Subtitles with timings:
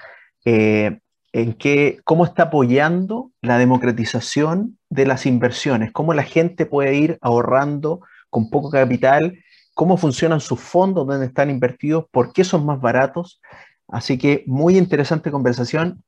[0.46, 1.00] eh,
[1.34, 7.18] en qué, cómo está apoyando la democratización de las inversiones, cómo la gente puede ir
[7.20, 9.38] ahorrando con poco capital
[9.74, 13.42] cómo funcionan sus fondos, dónde están invertidos, por qué son más baratos.
[13.88, 16.04] Así que muy interesante conversación.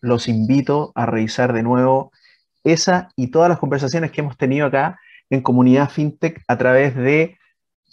[0.00, 2.12] Los invito a revisar de nuevo
[2.64, 4.98] esa y todas las conversaciones que hemos tenido acá
[5.30, 7.38] en Comunidad FinTech a través de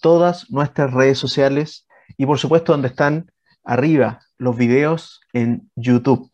[0.01, 1.87] todas nuestras redes sociales
[2.17, 3.31] y por supuesto donde están
[3.63, 6.29] arriba los videos en YouTube.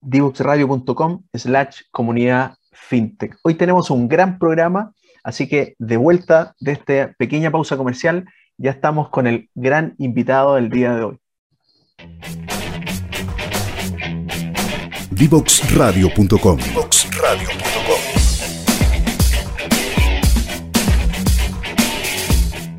[0.00, 3.36] divoxradio.com slash comunidad fintech.
[3.42, 8.26] Hoy tenemos un gran programa Así que de vuelta de esta pequeña pausa comercial,
[8.56, 11.18] ya estamos con el gran invitado del día de hoy.
[15.10, 16.58] Divoxradio.com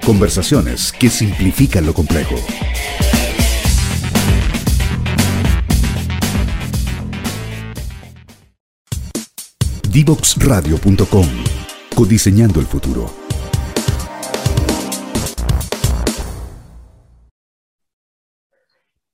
[0.03, 2.35] Conversaciones que simplifican lo complejo.
[9.89, 11.60] Divoxradio.com
[11.95, 13.05] Codiseñando el futuro.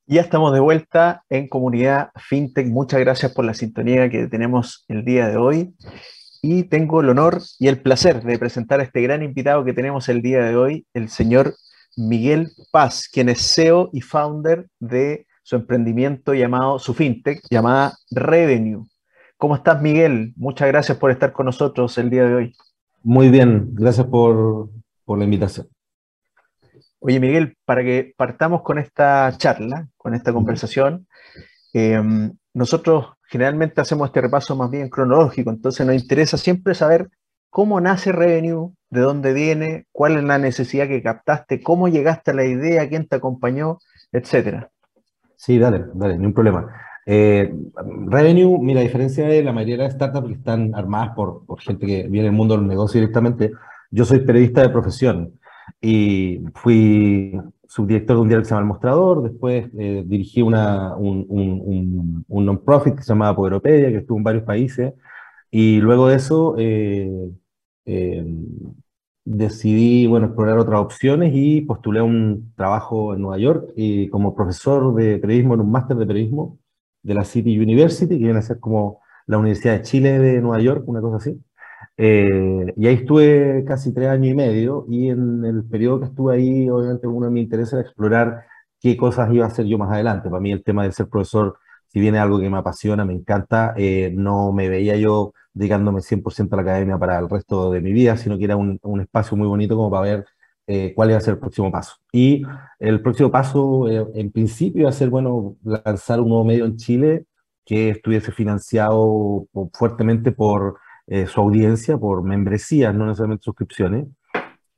[0.06, 2.68] Ya estamos de vuelta en comunidad FinTech.
[2.68, 5.76] Muchas gracias por la sintonía que tenemos el día de hoy.
[6.42, 10.08] Y tengo el honor y el placer de presentar a este gran invitado que tenemos
[10.08, 11.56] el día de hoy, el señor
[11.98, 18.86] Miguel Paz, quien es CEO y founder de su emprendimiento llamado, su FinTech, llamada Revenue.
[19.38, 20.34] ¿Cómo estás, Miguel?
[20.36, 22.54] Muchas gracias por estar con nosotros el día de hoy.
[23.08, 24.70] Muy bien, gracias por,
[25.08, 25.70] la invitación.
[27.00, 31.08] Oye, Miguel, para que partamos con esta charla, con esta conversación,
[31.72, 37.08] em, nosotros generalmente hacemos este repaso más bien cronológico, entonces nos interesa siempre saber
[37.50, 42.34] cómo nace Revenue, de dónde viene, cuál es la necesidad que captaste, cómo llegaste a
[42.34, 43.78] la idea, quién te acompañó,
[44.12, 44.70] etcétera.
[45.38, 46.76] Sí, dale, dale, ningún problema.
[47.10, 47.54] Eh,
[48.08, 51.62] revenue, mira, a diferencia de la mayoría de las startups que están armadas por, por
[51.62, 53.54] gente que viene del mundo del negocio directamente,
[53.90, 55.40] yo soy periodista de profesión
[55.82, 60.98] y fui subdirector de un diario que se llama El Mostrador, después eh, dirigí una,
[60.98, 64.94] un, un, un, non-profit que se llamaba Poderopedia, que estuvo en varios países,
[65.50, 67.10] y luego de eso eh,
[69.24, 74.94] decidí bueno, explorar otras opciones y postulé un trabajo en Nueva York y como profesor
[74.96, 76.60] de periodismo en un máster de periodismo
[77.04, 80.62] de la City University, que viene a ser como la Universidad de Chile de Nueva
[80.62, 81.42] York, una cosa así.
[81.98, 86.36] Eh, y ahí estuve casi tres años y medio, y en el periodo que estuve
[86.36, 88.46] ahí, obviamente uno de mis intereses era explorar
[88.80, 90.30] qué cosas iba a hacer yo más adelante.
[90.30, 91.58] Para mí el tema de ser profesor,
[91.88, 96.02] si bien es algo que me apasiona, me encanta, eh, no me veía yo dedicándome
[96.02, 99.02] 100% a la academia para el resto de mi vida, sino que era un, un
[99.02, 100.26] espacio muy bonito como para ver
[100.68, 101.96] eh, cuál iba a ser el próximo paso.
[102.12, 102.44] Y
[102.80, 106.76] el próximo paso, eh, en principio, iba a ser, bueno, lanzar un nuevo medio en
[106.76, 107.26] Chile
[107.66, 110.78] que estuviese financiado fuertemente por
[111.08, 114.08] eh, su audiencia, por membresías, no necesariamente suscripciones.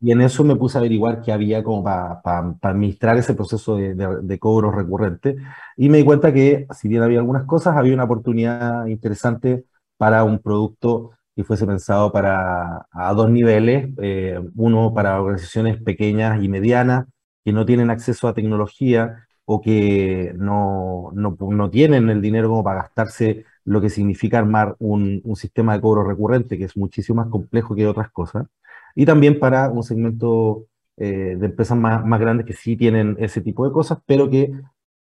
[0.01, 2.21] Y en eso me puse a averiguar qué había como para
[2.61, 5.35] administrar ese proceso de, de, de cobros recurrentes.
[5.75, 9.65] Y me di cuenta que, si bien había algunas cosas, había una oportunidad interesante
[9.97, 16.43] para un producto y fuese pensado para a dos niveles, eh, uno para organizaciones pequeñas
[16.43, 17.05] y medianas
[17.45, 22.61] que no tienen acceso a tecnología o que no, no, no tienen el dinero como
[22.61, 27.21] para gastarse lo que significa armar un, un, sistema de cobro recurrente, que es muchísimo
[27.23, 28.47] más complejo que otras cosas,
[28.93, 30.65] y también para un segmento
[30.97, 34.51] eh, de empresas más, más grandes que sí tienen ese tipo de cosas, pero que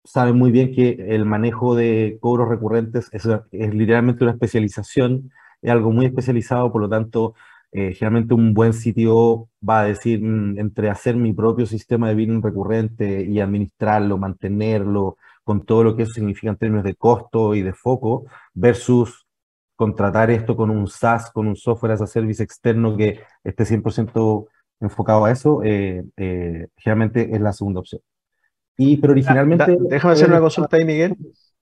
[0.03, 5.71] saben muy bien que el manejo de cobros recurrentes es, es literalmente una especialización es
[5.71, 7.35] algo muy especializado, por lo tanto,
[7.71, 12.15] eh, generalmente un buen sitio va a decir mm, entre hacer mi propio sistema de
[12.15, 17.55] billing recurrente y administrarlo, mantenerlo, con todo lo que eso significa en términos de costo
[17.55, 19.27] y de foco, versus
[19.75, 24.47] contratar esto con un SaaS, con un software as a service externo que esté 100%
[24.79, 28.01] enfocado a eso, eh, eh, generalmente es la segunda opción.
[28.77, 29.77] Y, pero originalmente...
[29.79, 31.15] déjame hacer una consulta ahí, Miguel.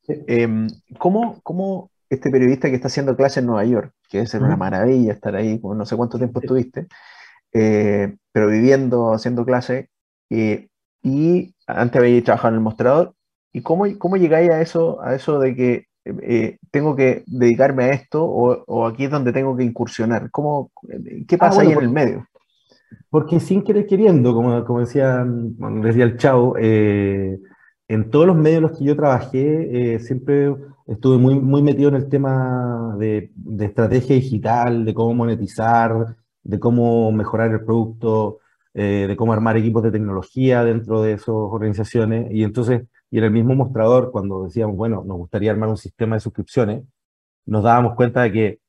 [0.08, 4.56] Em, ¿cómo, ¿Cómo este periodista que está haciendo clases en Nueva York, que es una
[4.56, 6.88] maravilla estar ahí, no sé cuánto tiempo estuviste,
[7.54, 9.88] eh, pero viviendo, haciendo clases,
[10.30, 10.68] eh,
[11.02, 13.14] y antes había trabajado en el mostrador,
[13.54, 17.94] ¿y cómo, cómo llegáis a eso, a eso de que eh, tengo que dedicarme a
[17.94, 20.30] esto o, aquí es donde tengo que incursionar?
[20.32, 20.72] ¿Cómo,
[21.28, 22.28] ¿Qué ah, pasa ahí en el medio?
[23.10, 26.56] Porque sin querer queriendo, como, como decía, decía el Chavo,
[27.88, 30.56] en todos los medios en los que yo trabajé, siempre
[30.88, 36.60] estuve muy, muy metido en el tema de, de, estrategia digital, de cómo monetizar, de
[36.60, 38.40] cómo mejorar el producto,
[38.78, 42.30] eh, de cómo armar equipos de tecnología dentro de esas organizaciones.
[42.32, 46.18] Y entonces, y en el mismo mostrador, cuando decíamos, bueno, nos gustaría armar un sistema
[46.18, 46.84] de suscripciones,
[47.46, 48.60] nos dábamos cuenta de que,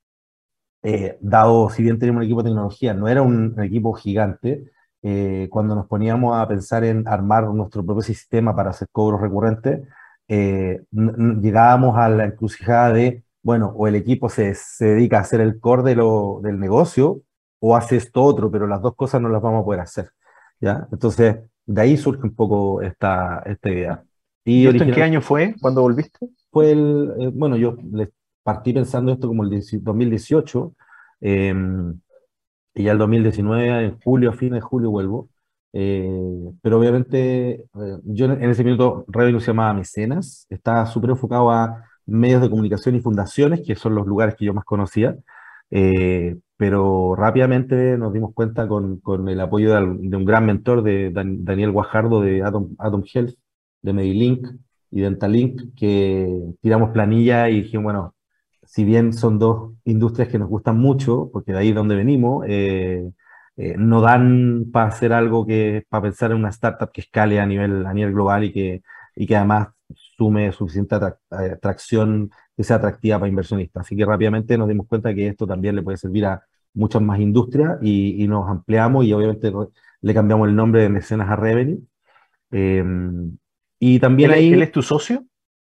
[0.83, 4.71] eh, dado, si bien teníamos un equipo de tecnología, no era un, equipo gigante,
[5.03, 9.87] eh, cuando nos poníamos a pensar en armar nuestro propio sistema para hacer cobros recurrentes,
[10.27, 15.41] eh, llegábamos a la encrucijada de, bueno, o el equipo se, se dedica a hacer
[15.41, 17.21] el core de lo, del negocio
[17.59, 20.09] o hace esto otro, pero las dos cosas no las vamos a poder hacer.
[20.59, 20.87] ¿ya?
[20.91, 24.03] Entonces, de ahí surge un poco esta, esta idea.
[24.43, 26.27] ¿Y, esto en qué año fue cuando volviste?
[26.51, 27.75] Fue el, eh, bueno, yo
[28.43, 30.73] partí pensando esto como el 2018,
[31.19, 31.99] em,
[32.77, 35.29] y ya el 2019, en julio, a fines de julio vuelvo.
[35.73, 36.09] Eh,
[36.61, 41.83] pero obviamente, eh, yo en ese minuto Revenue se llamaba Mecenas, estaba súper enfocado a
[42.05, 45.17] medios de comunicación y fundaciones, que son los lugares que yo más conocía,
[45.71, 49.81] eh, pero rápidamente nos dimos cuenta con, con el apoyo de,
[50.17, 53.35] un gran mentor, de Daniel Guajardo de Atom Health,
[53.81, 54.47] de Medilink
[54.91, 56.27] y Dentalink, que
[56.61, 58.15] tiramos planilla y dijimos, bueno,
[58.67, 62.45] si bien son dos industrias que nos gustan mucho, porque de ahí es donde venimos,
[62.47, 63.09] eh,
[63.55, 67.45] eh, no dan para hacer algo que, para pensar en una startup que escale a
[67.45, 68.83] nivel, a nivel global y que,
[69.15, 69.69] y que además
[70.17, 70.95] sume suficiente
[71.31, 73.85] atracción que sea atractiva para inversionistas.
[73.85, 76.43] Así que rápidamente nos dimos cuenta que esto también le puede servir a
[76.73, 79.51] muchas más industrias y, y nos ampliamos y obviamente
[80.01, 81.79] le cambiamos el nombre de Mecenas a Revenue.
[82.51, 83.37] Em,
[83.79, 84.51] y también ahí...
[84.51, 85.25] ¿Él es tu socio?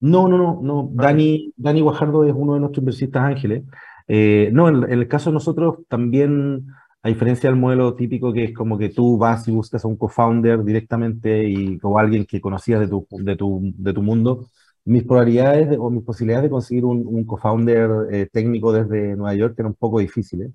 [0.04, 0.90] No, no, no, no.
[0.92, 3.64] Dani, Dani Guajardo es uno de nuestros inversionistas ángeles.
[4.08, 6.68] Eh, no, en, el caso de nosotros también
[7.02, 9.96] a diferencia del modelo típico que es como que tú vas y buscas a un
[9.96, 14.50] co-founder directamente y, o alguien que conocías de tu, de tu, de tu mundo,
[14.84, 19.56] mis probabilidades o mis posibilidades de conseguir un, un co-founder eh, técnico desde Nueva York
[19.58, 20.52] eran un poco difíciles.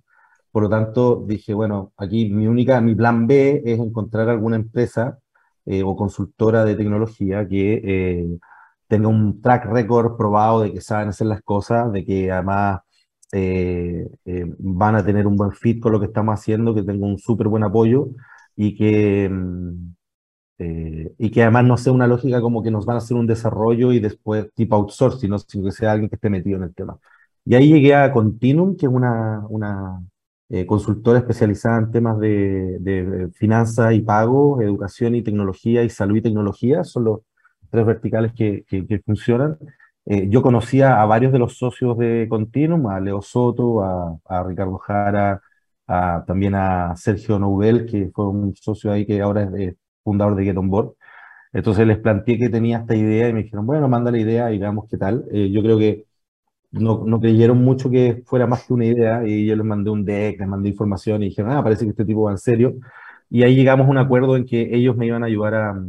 [0.51, 5.19] Por lo tanto, dije, bueno, aquí mi única, mi plan B es encontrar alguna empresa
[5.65, 8.39] eh, o consultora de tecnología que eh,
[8.89, 12.81] tenga un track record probado de que saben hacer las cosas, de que además
[13.33, 17.07] eh, eh, van a tener un buen fit con lo que estamos haciendo, que tenga
[17.07, 18.09] un súper buen apoyo
[18.57, 19.95] y que, mm,
[20.59, 23.27] eh, y que además no sea una lógica como que nos van a hacer un
[23.27, 26.99] desarrollo y después tipo outsourcing, sino que sea alguien que esté metido en el tema.
[27.45, 30.01] Y ahí llegué a Continuum, que es una, una
[30.67, 36.23] consultora especializada en temas de, de finanzas y pago, educación y tecnología y salud y
[36.23, 37.21] tecnología, son los
[37.71, 39.59] tres verticales que, que, que funcionan.
[40.11, 44.79] Eh, yo conocía a varios de los socios de Continuum, a Leo Soto, a, Ricardo
[44.79, 45.43] Jara,
[45.87, 50.45] a, también a Sergio Nobel, que fue un socio ahí que ahora es fundador de
[50.45, 50.95] Get On Board.
[51.53, 54.59] Entonces les planteé que tenía esta idea y me dijeron, bueno, manda la idea y
[54.59, 55.25] veamos qué tal.
[55.33, 56.07] Eh, yo creo que
[56.71, 60.05] no, no, creyeron mucho que fuera más que una idea y yo les mandé un
[60.05, 62.75] deck, les mandé información y dijeron, ah, parece que este tipo va en serio.
[63.31, 65.83] Y ahí llegamos a un acuerdo en que ellos me iban a ayudar a,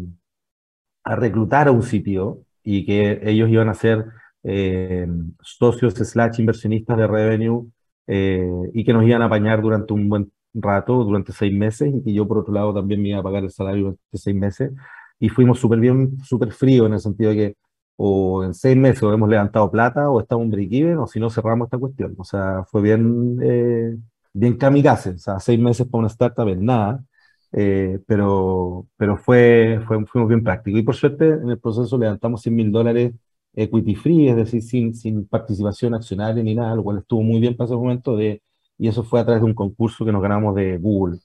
[1.03, 4.05] a reclutar a un sitio y que ellos iban a ser
[4.43, 5.07] eh,
[5.41, 7.67] socios slash inversionistas de revenue
[8.07, 12.13] eh, y que nos iban a apañar durante un buen rato, durante seis meses, y
[12.13, 14.71] yo por otro lado también me iba a pagar el salario durante seis meses.
[15.19, 17.55] Y fuimos súper bien, súper fríos en el sentido de que
[18.01, 21.67] o en seis meses hemos levantado plata o estamos en break-even o si no cerramos
[21.67, 22.15] esta cuestión.
[22.17, 23.97] O sea, fue bien, eh,
[24.33, 25.11] bien kamikaze.
[25.11, 27.03] O sea, seis meses para una startup es nada.
[27.51, 30.79] Eh, pero, pero fue, fue, fuimos bien prácticos.
[30.79, 33.13] Y por suerte, en el proceso levantamos 100 mil dólares
[33.55, 37.55] equity free, es decir, sin, sin participación accionaria ni nada, lo cual estuvo muy bien
[37.55, 38.41] para ese momento, de,
[38.77, 41.19] y eso fue a través de un concurso que nos ganamos de Google.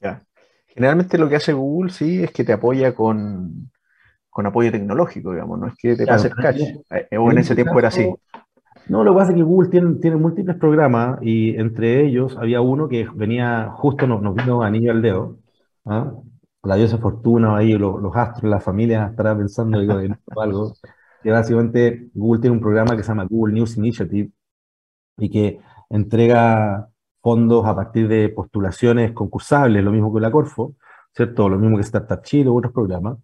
[0.00, 0.22] Ya.
[0.66, 3.70] Generalmente lo que hace Google, sí, es que te apoya con,
[4.30, 6.62] con apoyo tecnológico, digamos, no es que te pase el cash,
[7.10, 8.08] eh, o en ese tiempo era así.
[8.88, 12.62] No, lo que pasa es que Google tiene, tiene múltiples programas y entre ellos había
[12.62, 15.38] uno que venía, justo nos, nos vino anillo al dedo,
[15.84, 16.12] ¿ah?
[16.62, 20.72] la diosa fortuna ahí, los, los astros, la familia estará pensando digo, en algo,
[21.22, 24.30] que básicamente Google tiene un programa que se llama Google News Initiative
[25.18, 26.88] y que entrega
[27.22, 30.76] fondos a partir de postulaciones concursables, lo mismo que la Corfo,
[31.14, 31.48] ¿cierto?
[31.48, 33.18] Lo mismo que Startup Chile u otros programas.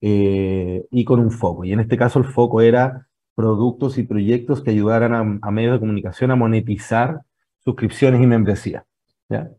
[0.00, 1.64] y con un foco.
[1.64, 3.07] Y en este caso el foco era
[3.38, 7.20] productos y proyectos que ayudaran a, medios de comunicación a monetizar
[7.64, 8.82] suscripciones y membresías.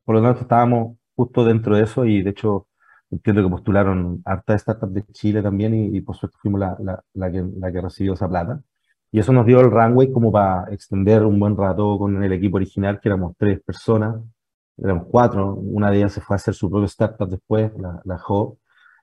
[0.03, 2.67] Por lo tanto, estábamos justo dentro de eso y de hecho
[3.09, 7.31] entiendo que postularon harta startups de Chile también y, por suerte fuimos la, la, la,
[7.31, 8.61] que, la que recibió esa plata.
[9.13, 12.57] Y eso nos dio el runway como para extender un buen rato con el equipo
[12.57, 14.21] original, que éramos tres personas,
[14.77, 18.21] éramos cuatro, una de ellas se fue a hacer su propia startup después, la, la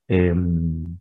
[0.06, 0.98] em,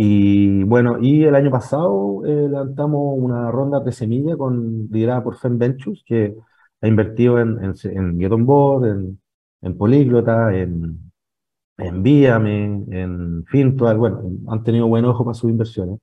[0.00, 5.58] y bueno, y el año pasado eh, una ronda de semilla con, liderada por Fem
[5.58, 6.36] Ventures, que
[6.80, 9.20] ha invertido en, en, en Get On Board, en,
[9.60, 11.10] en Políglota, en,
[11.78, 15.98] en Víame, en Fintual, bueno, han tenido buen ojo para sus inversiones.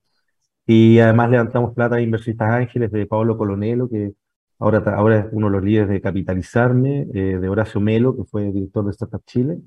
[0.66, 4.14] Y además levantamos plata de inversionistas ángeles de Pablo Colonelo, que
[4.60, 8.52] ahora, ahora es uno de los líderes de Capitalizarme, eh, de Horacio Melo, que fue
[8.52, 9.60] director de Startup Chile,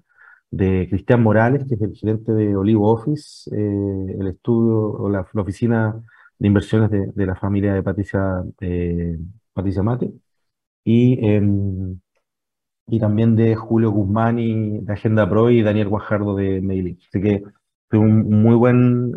[0.51, 5.27] de Cristian Morales, que es el gerente de Olivo Office, eh, el estudio o la,
[5.35, 5.95] oficina
[6.39, 9.19] de inversiones de, la familia de Patricia, eh,
[9.53, 10.13] Patricia Mate,
[10.85, 12.01] y, em,
[12.87, 16.99] y también de Julio Guzmán y de Agenda Pro y Daniel Guajardo de Mailing.
[17.09, 17.43] Así que
[17.89, 19.15] fue un, muy buen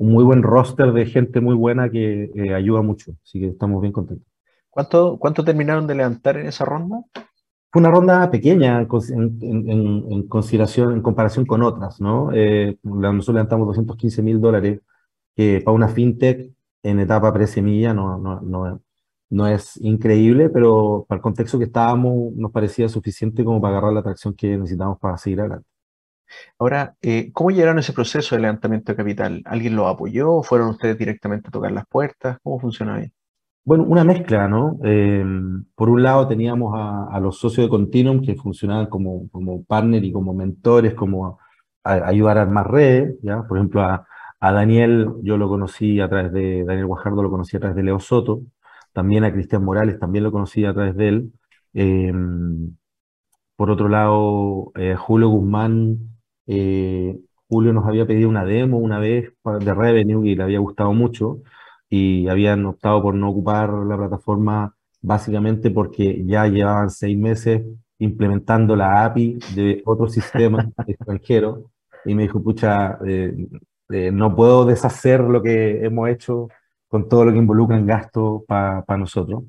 [0.00, 3.82] un muy buen roster de gente muy buena que eh, ayuda mucho, así que estamos
[3.82, 4.26] bien contentos.
[4.70, 7.02] ¿Cuánto, ¿Cuánto terminaron de levantar en esa ronda?
[7.72, 12.30] Fue una ronda pequeña en, consideración, en comparación con otras, ¿no?
[12.32, 14.80] Eh, nosotros levantamos 215 mil dólares,
[15.36, 16.50] que para una fintech
[16.82, 18.82] en etapa pre-semilla no, no, no,
[19.30, 23.92] no es increíble, pero para el contexto que estábamos nos parecía suficiente como para agarrar
[23.94, 25.68] la atracción que necesitamos para seguir adelante.
[26.58, 29.42] Ahora, eh, ¿cómo llegaron a ese proceso de levantamiento de capital?
[29.46, 30.42] ¿Alguien lo apoyó?
[30.42, 32.38] ¿Fueron ustedes directamente a tocar las puertas?
[32.42, 33.12] ¿Cómo funciona ahí?
[33.64, 34.78] Bueno, una mezcla, ¿no?
[34.84, 35.24] Eh,
[35.74, 40.12] por un lado teníamos a, los socios de Continuum que funcionaban como, como partner y
[40.12, 41.38] como mentores, como
[41.84, 43.42] ayudar a armar redes, ¿ya?
[43.46, 44.06] Por ejemplo, a,
[44.40, 48.00] Daniel yo lo conocí a través de, Daniel Guajardo lo conocí a través de Leo
[48.00, 48.40] Soto,
[48.92, 51.32] también a Cristian Morales también lo conocí a través de él.
[51.74, 52.12] Eh,
[53.56, 56.10] por otro lado, Julio Guzmán
[56.52, 57.16] eh,
[57.48, 61.42] Julio nos había pedido una demo una vez de Revenue y le había gustado mucho
[61.90, 67.62] y habían optado por no ocupar la plataforma básicamente porque ya llevaban seis meses
[67.98, 71.70] implementando la API de otro sistema extranjero
[72.04, 73.34] y me dijo, pucha, eh,
[73.90, 76.48] eh, no puedo deshacer lo que hemos hecho
[76.88, 79.44] con todo lo que involucra en gasto para nosotros.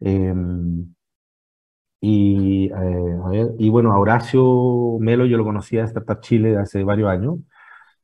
[0.00, 0.92] Em,
[2.00, 7.08] y, eh, y bueno, a Horacio Melo yo lo conocía de Startup Chile hace varios
[7.08, 7.38] años.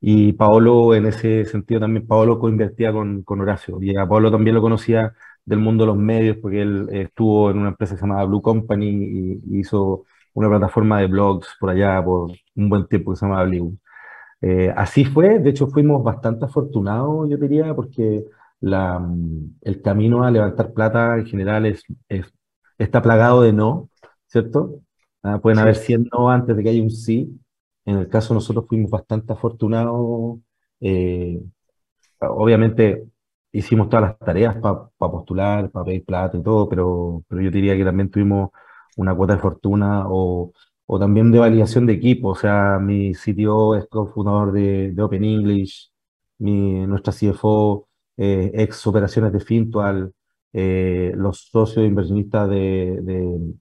[0.01, 3.79] Y Paolo, en ese sentido también, Paolo coinvertía con, con Horacio.
[3.81, 5.13] Y a Paolo también lo conocía
[5.45, 9.59] del mundo de los medios, porque él estuvo en una empresa llamaba Blue Company y,
[9.59, 13.77] hizo una plataforma de blogs por allá por un buen tiempo que se llamaba Blue.
[14.41, 18.25] Eh, así fue, de hecho fuimos bastante afortunados, yo diría, porque
[18.61, 19.05] la,
[19.61, 22.31] el camino a levantar plata en general es, es
[22.77, 23.89] está plagado de no,
[24.27, 24.81] ¿cierto?
[25.21, 27.39] Ah, pueden haber 100 no antes de que haya un sí.
[27.89, 30.39] En el caso nosotros fuimos bastante afortunados.
[30.79, 31.41] Eh,
[32.21, 33.05] obviamente
[33.51, 37.75] hicimos todas las tareas para postular, para pedir plata y todo, pero, pero yo diría
[37.77, 38.51] que también tuvimos
[38.97, 40.53] una cuota de fortuna o,
[40.85, 42.29] o también de validación de equipo.
[42.29, 45.91] O sea, mi CTO es cofundador de, de Open English,
[46.39, 50.13] mi, nuestra CFO, eh, ex operaciones de Fintual,
[50.53, 52.99] eh, los socios inversionistas de,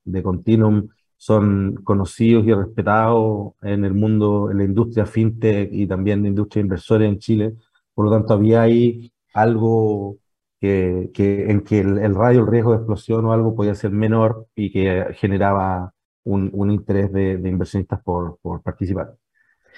[0.05, 6.19] de, Continuum son conocidos y respetados en el mundo, en la industria fintech y también
[6.19, 7.55] en la industria de inversores en Chile.
[7.95, 10.17] Por lo tanto, había ahí algo
[10.61, 14.47] que, que en que el, radio, el riesgo de explosión o algo podía ser menor
[14.55, 15.93] y que generaba
[16.25, 19.15] un, un interés de, de, inversionistas por, por participar.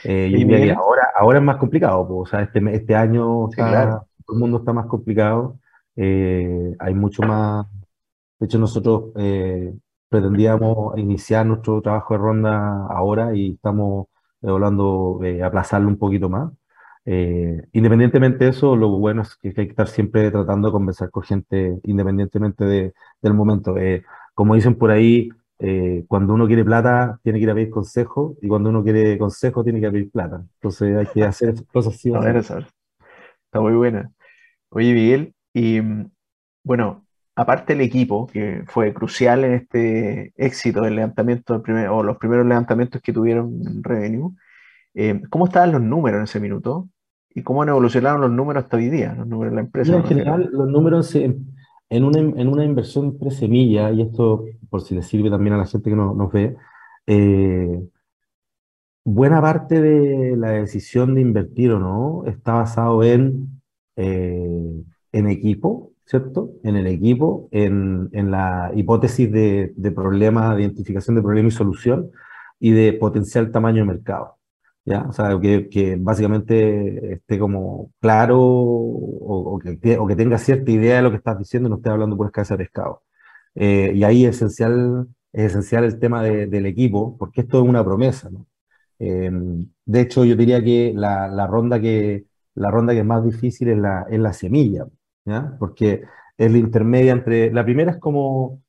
[0.05, 4.39] Eh, y ahora, ahora es más complicado, pues, o sea, este, este año todo el
[4.39, 5.59] mundo está más complicado
[5.97, 7.67] eh, hay mucho más.
[8.39, 9.75] De hecho, nosotros eh,
[10.11, 14.09] pretendíamos iniciar nuestro trabajo de ronda ahora y estamos
[14.43, 16.53] hablando de aplazarlo un poquito más.
[17.07, 21.11] Eh, independientemente de eso, lo bueno es que hay que estar siempre tratando de conversar
[21.11, 23.75] con gente independientemente de, del momento.
[24.35, 25.31] como dicen por ahí,
[26.09, 29.63] cuando uno quiere plata, tiene que ir a pedir consejo, y cuando uno quiere consejo,
[29.63, 30.45] tiene que pedir plata.
[30.55, 32.13] Entonces hay que hacer cosas así.
[32.15, 34.11] A ver, Está muy buena.
[34.71, 35.81] Oye, Miguel, y
[36.63, 37.05] bueno,
[37.41, 42.19] aparte del equipo, que fue crucial en este éxito del levantamiento del primer, o los
[42.19, 44.33] primeros levantamientos que tuvieron en Revenue,
[44.93, 46.91] eh, ¿cómo estaban los números en ese minuto?
[47.35, 49.97] ¿Y cómo han evolucionado los números hasta hoy día, los números de la empresa?
[49.97, 51.55] en general, los números en,
[51.91, 55.89] una, en una inversión pre-semilla, y esto por si le sirve también a la gente
[55.89, 56.57] que nos ve,
[57.07, 57.83] eh,
[59.03, 63.63] buena parte de la decisión de invertir o no está basado en,
[63.97, 64.83] eh,
[65.13, 66.51] en equipo, ¿cierto?
[66.65, 71.53] En el equipo, en, en la hipótesis de, de problema, de identificación de problema y
[71.53, 72.11] solución
[72.59, 74.37] y de potencial tamaño de mercado.
[74.85, 75.03] ¿Ya?
[75.03, 80.97] O sea, que, que básicamente esté como claro o, que, o, que, tenga cierta idea
[80.97, 83.03] de lo que estás diciendo y no esté hablando por escasez de pescado.
[83.55, 87.69] Eh, y ahí es esencial, es esencial el tema de, del equipo, porque esto es
[87.69, 88.31] una promesa.
[88.99, 89.31] Eh,
[89.85, 93.69] de hecho, yo diría que la, la, ronda que la ronda que es más difícil
[93.69, 94.87] es la, es la semilla,
[95.31, 95.57] ¿ya?
[95.59, 96.03] Porque
[96.37, 97.53] es la intermedia entre...
[97.53, 98.61] La primera es como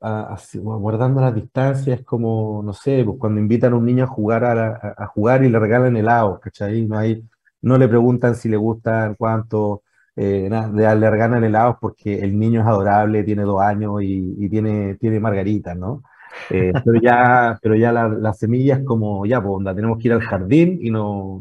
[0.00, 4.04] a, a, guardando las distancias, es como, no sé, pues cuando invitan a un niño
[4.04, 6.86] a jugar, a, a, jugar y le regalan helado, ¿cachai?
[6.86, 7.24] No, hay,
[7.62, 9.82] no le preguntan si le gustan, cuánto,
[10.16, 14.48] eh, nada, le regalan helados porque el niño es adorable, tiene dos años y, y
[14.48, 16.02] tiene, tiene margaritas, ¿no?
[16.50, 20.08] Eh, pero ya, pero ya la, la, semilla es como, ya, pues, onda, tenemos que
[20.08, 21.40] ir al jardín y no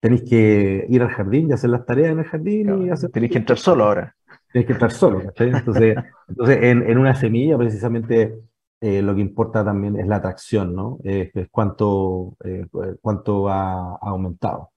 [0.00, 2.66] tenéis que ir al jardín y hacer las tareas en el jardín.
[2.66, 3.10] Claro, y hacer...
[3.10, 4.14] Tenéis que entrar solo ahora.
[4.52, 5.50] Tienes que estar solo, ¿cachai?
[5.50, 5.96] Entonces,
[6.28, 8.38] entonces en, en, una semilla, precisamente,
[8.80, 10.98] eh, lo que importa también es la atracción, ¿no?
[11.04, 12.66] Eh, es cuánto, eh,
[13.00, 14.70] cuánto ha, ha, aumentado.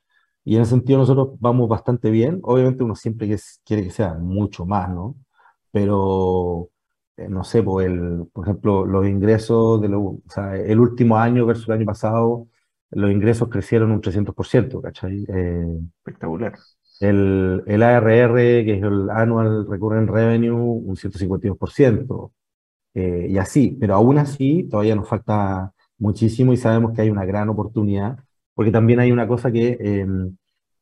[0.44, 2.40] Y en ese sentido nosotros vamos bastante bien.
[2.44, 5.16] Obviamente uno siempre quiere que sea mucho más, ¿no?
[5.72, 6.72] Pero
[7.22, 11.18] eh, no sé, por, el, por ejemplo, los ingresos, de lo, o sea, el último
[11.18, 12.48] año versus el año pasado,
[12.92, 15.26] los ingresos crecieron un 300%, ¿cachai?
[15.28, 16.58] Eh, Espectacular.
[17.00, 22.32] El, el ARR, que es el Annual Recurrent Revenue, un 152%,
[22.94, 27.26] eh, y así, pero aún así todavía nos falta muchísimo y sabemos que hay una
[27.26, 28.20] gran oportunidad,
[28.54, 30.06] porque también hay una cosa que eh,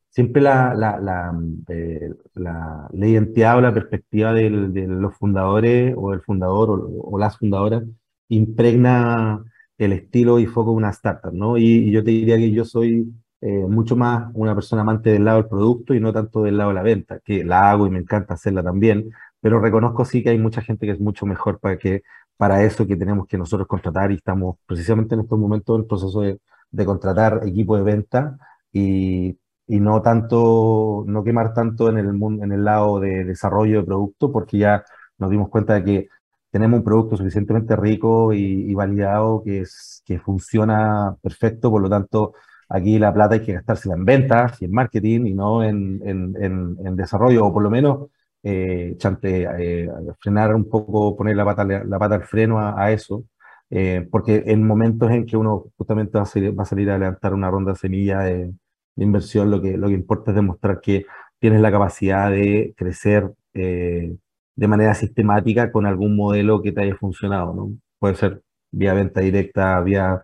[0.09, 1.33] siempre la, la, la,
[1.69, 7.01] eh, la, la, identidad o la perspectiva del, de los fundadores o el fundador o,
[7.11, 7.83] o, las fundadoras
[8.29, 9.43] impregna
[9.79, 11.57] el estilo y foco de una startup, ¿no?
[11.57, 13.11] Y, yo te diría que yo soy
[13.41, 16.69] eh, mucho más una persona amante del lado del producto y no tanto del lado
[16.69, 19.09] de la venta, que la hago y me encanta hacerla también,
[19.41, 22.03] pero reconozco sí que hay mucha gente que es mucho mejor para, que,
[22.37, 25.87] para eso que tenemos que nosotros contratar y estamos precisamente en estos momentos en el
[25.87, 26.39] proceso de,
[26.71, 28.37] de contratar equipo de venta
[28.71, 29.37] y
[29.69, 32.07] y no tanto, no quemar tanto en el,
[32.43, 34.83] en el lado de desarrollo de producto, porque ya
[35.19, 36.09] nos dimos cuenta de que
[36.51, 42.33] tenemos un producto suficientemente rico y, validado que, es, que funciona perfecto, por lo tanto,
[42.69, 46.35] aquí la plata hay que gastársela en ventas y en marketing y no en, en,
[46.83, 48.09] en, desarrollo, o por lo menos
[48.43, 53.25] eh, eh, frenar un poco, poner la pata, la pata al freno a, eso,
[53.69, 56.97] eh, porque en momentos en que uno justamente va a, salir, va a salir a
[56.97, 58.53] levantar una ronda semilla de
[58.99, 61.05] de inversión, lo que, lo que importa es demostrar que
[61.39, 64.15] tienes la capacidad de crecer eh,
[64.59, 67.71] de manera sistemática con algún modelo que te haya funcionado, ¿no?
[67.99, 68.41] Puede ser
[68.71, 70.23] vía venta directa, vía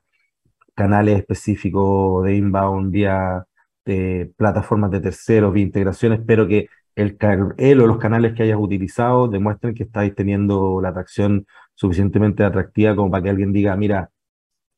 [0.76, 3.46] canales específicos de inbound, vía
[3.86, 7.18] de plataformas de terceros, vía integraciones, pero que el,
[7.58, 11.46] el o los canales que hayas utilizado demuestren que estáis teniendo la atracción
[11.76, 14.10] suficientemente atractiva como para que alguien diga, mira,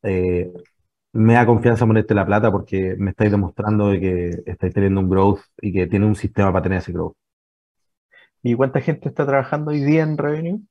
[0.02, 0.52] eh,
[1.12, 5.10] me da confianza ponerte la plata porque me estáis demostrando de que estáis teniendo un
[5.10, 7.16] growth y que tiene un sistema para tener ese growth.
[8.48, 10.62] ¿Y cuánta gente está trabajando hoy día en Revenue?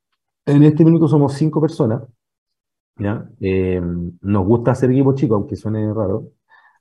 [0.47, 2.01] En este minuto somos cinco personas.
[2.97, 3.29] ¿ya?
[3.39, 3.79] Eh,
[4.21, 6.31] nos gusta hacer equipo chico, aunque suene raro.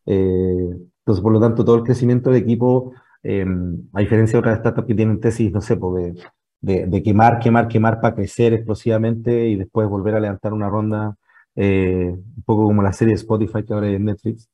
[0.07, 3.45] Eh, entonces, por lo tanto, todo el crecimiento del equipo, eh,
[3.93, 6.23] a diferencia de otras startups que tienen tesis, no sé, pues de,
[6.63, 11.15] de, de quemar, quemar, quemar para crecer explosivamente y después volver a levantar una ronda
[11.57, 14.49] eh, un poco como la serie Spotify que ahora en Netflix,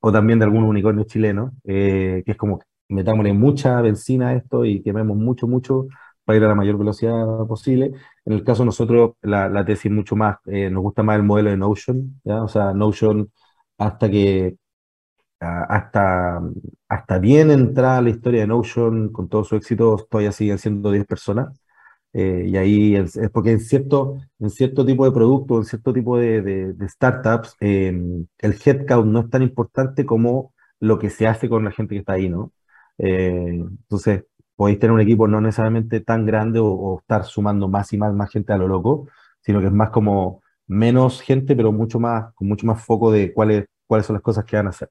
[0.00, 4.64] o también de algún unicornio chileno, eh, que es como metámosle mucha benzina a esto
[4.64, 5.86] y quememos mucho, mucho
[6.24, 7.92] para ir a la mayor velocidad posible.
[8.24, 11.50] En el caso de nosotros, la, la tesis mucho más, nos gusta más el modelo
[11.50, 12.42] de Notion, ¿ya?
[12.42, 13.30] o sea, Notion
[13.78, 14.56] hasta que
[15.40, 16.40] hasta,
[16.88, 21.06] hasta bien entrada la historia de Notion, con todo su éxito, todavía siguen siendo 10
[21.06, 21.60] personas.
[22.12, 25.92] Eh, y ahí es, es, porque en cierto, en cierto tipo de producto, en cierto
[25.92, 27.88] tipo de, de, de startups, eh,
[28.38, 32.00] el headcount no es tan importante como lo que se hace con la gente que
[32.00, 32.52] está ahí, ¿no?
[32.98, 34.24] Eh, entonces,
[34.56, 38.14] podéis tener un equipo no necesariamente tan grande o, o, estar sumando más y más,
[38.14, 39.08] más gente a lo loco,
[39.40, 43.32] sino que es más como menos gente, pero mucho más, con mucho más foco de
[43.32, 44.88] cuáles, cuáles son las cosas que van a hacer.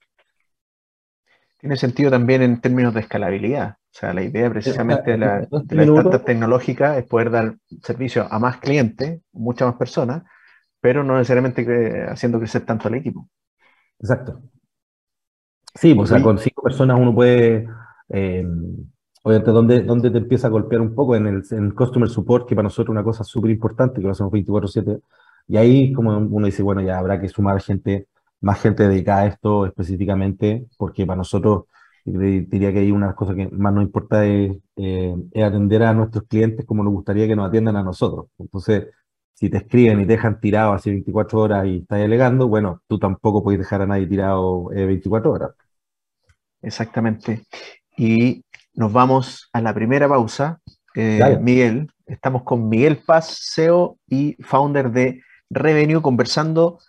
[1.60, 3.78] Tiene sentido también en términos de escalabilidad.
[3.94, 8.28] O sea, la idea precisamente de la, de la startup tecnológica es poder dar servicio
[8.30, 10.24] a más clientes, muchas más personas,
[10.82, 13.30] pero no necesariamente cre haciendo crecer tanto el equipo.
[14.00, 14.42] Exacto.
[15.76, 17.68] Sí, pues, o sea, con cinco personas uno puede,
[18.13, 18.45] eh,
[19.23, 21.15] obviamente, ¿dónde, ¿dónde, te empieza a golpear un poco?
[21.15, 24.12] En el, en Customer Support, que para nosotros es una cosa súper importante, que lo
[24.12, 25.02] hacemos 24/7,
[25.47, 28.08] y ahí como uno dice, bueno, ya habrá que sumar gente
[28.41, 31.65] más gente dedicada a esto específicamente, porque para nosotros
[32.06, 35.93] diría que hay una de cosas que más nos importa es, eh, es, atender a
[35.93, 38.28] nuestros clientes como nos gustaría que nos atiendan a nosotros.
[38.38, 38.88] Entonces,
[39.34, 42.99] si te escriben y te dejan tirado hace 24 horas y estás delegando, bueno, tú
[42.99, 45.52] tampoco puedes dejar a nadie tirado 24 horas.
[46.62, 47.45] Exactamente.
[47.98, 50.60] Y nos vamos a la primera pausa.
[50.96, 56.80] Eh, Miguel, estamos con Miguel Paz, CEO y founder de Revenue, conversando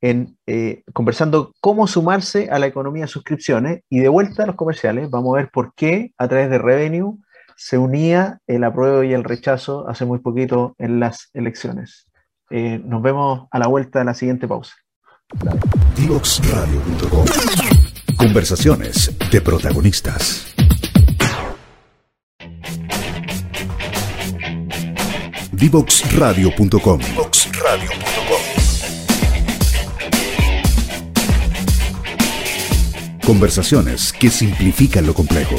[0.00, 4.54] en eh, conversando cómo sumarse a la economía de suscripciones y de vuelta a los
[4.54, 7.18] comerciales, vamos a ver por qué a través de Revenue
[7.56, 12.06] se unía el apruebo y el rechazo hace muy poquito en las elecciones.
[12.50, 14.74] Eh, nos vemos a la vuelta de la siguiente pausa.
[15.96, 17.87] Divoxradio.com
[18.18, 20.52] Conversaciones de protagonistas.
[25.52, 27.00] Divoxradio.com
[33.24, 35.54] Conversaciones que simplifican lo complejo.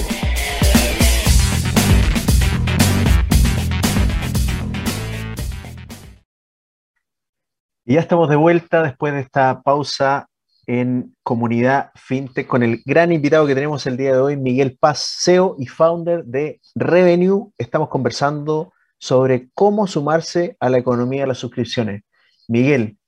[7.85, 10.28] Y ya estamos de vuelta después de esta pausa
[10.69, 15.15] en comunidad fintech con el gran invitado que tenemos el día de hoy, Miguel Paz,
[15.23, 17.51] CEO y founder de Revenue.
[17.58, 22.03] Estamos conversando sobre cómo sumarse a la economía de las suscripciones.
[22.47, 22.99] Miguel,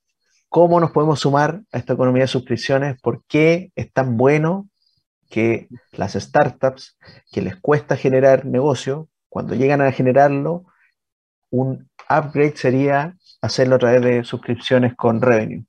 [0.48, 4.68] cómo nos podemos sumar a esta economía de suscripciones, por qué es tan bueno
[5.30, 6.98] que las startups
[7.30, 10.64] que les cuesta generar negocio, cuando llegan a generarlo,
[11.50, 15.64] un upgrade sería hacerlo a través de suscripciones con revenue.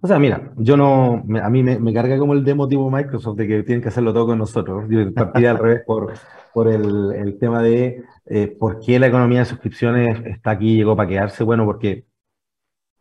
[0.00, 3.48] O sea, mira, yo no, a mí me, carga como el demo tipo Microsoft de
[3.48, 4.84] que tienen que hacerlo todo con nosotros.
[4.88, 6.12] Yo al revés por,
[6.52, 11.08] por el, tema de eh, por qué la economía de suscripciones está aquí, llegó para
[11.08, 11.44] quedarse.
[11.44, 12.06] Bueno, porque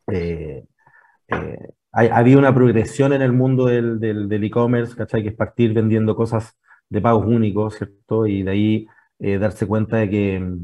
[0.07, 0.65] eh,
[1.27, 1.57] eh,
[1.91, 5.23] ha habido una progresión en el mundo del e-commerce, ¿cachai?
[5.23, 6.57] Que es partir vendiendo cosas
[6.89, 8.27] de pagos únicos, ¿cierto?
[8.27, 8.87] Y de ahí
[9.19, 10.55] eh, darse cuenta de que,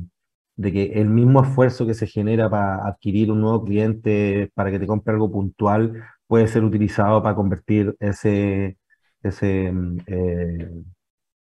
[0.55, 4.79] de que el mismo esfuerzo que se genera para adquirir un nuevo cliente, para que
[4.79, 5.93] te compre algo puntual,
[6.29, 8.77] puede ser utilizado para convertir ese,
[9.23, 9.73] ese,
[10.07, 10.71] eh,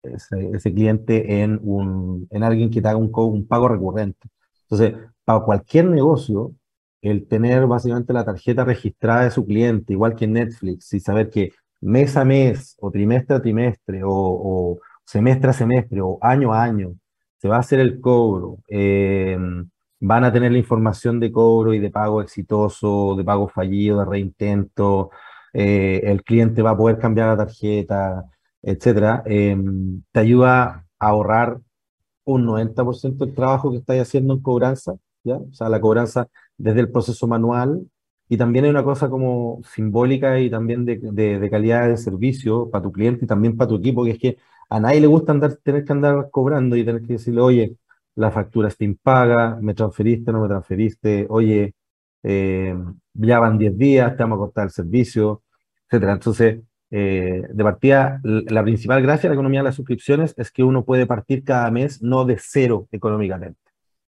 [0.04, 4.30] ese, cliente en, un, en alguien que te haga un, un pago recurrente.
[4.70, 4.94] Entonces,
[5.26, 6.54] para cualquier negocio,
[7.02, 11.52] el tener básicamente la tarjeta registrada de su cliente, igual que Netflix, y saber que
[11.82, 16.94] mes a mes, o trimestre a trimestre, o, semestre a semestre, o año a año,
[17.40, 19.68] se va a hacer el cobro, em,
[20.00, 24.06] van a tener la información de cobro y de pago exitoso, de pago fallido, de
[24.06, 25.12] reintento,
[25.54, 28.26] eh, el cliente va a poder cambiar la tarjeta,
[28.62, 31.60] etcétera, em, te ayuda a ahorrar
[32.26, 35.38] un 90% del trabajo que estáis haciendo en cobranza, ¿ya?
[35.38, 37.88] O sea, la cobranza desde el proceso manual
[38.30, 42.84] y también hay una cosa como simbólica y también de, de, calidad de servicio para
[42.84, 44.38] tu cliente y también para tu equipo, que es que
[44.70, 47.78] a nadie le gusta andar, tener que andar cobrando y tener que decirle, oye,
[48.18, 51.76] la factura está impaga, me transferiste, no me transferiste, oye,
[52.24, 52.76] eh,
[53.14, 55.44] ya van 10 días, te vamos a cortar el servicio,
[55.86, 56.14] etcétera.
[56.14, 60.64] Entonces, eh, de partida, la principal gracia de la economía de las suscripciones es que
[60.64, 63.60] uno puede partir cada mes no de cero económicamente,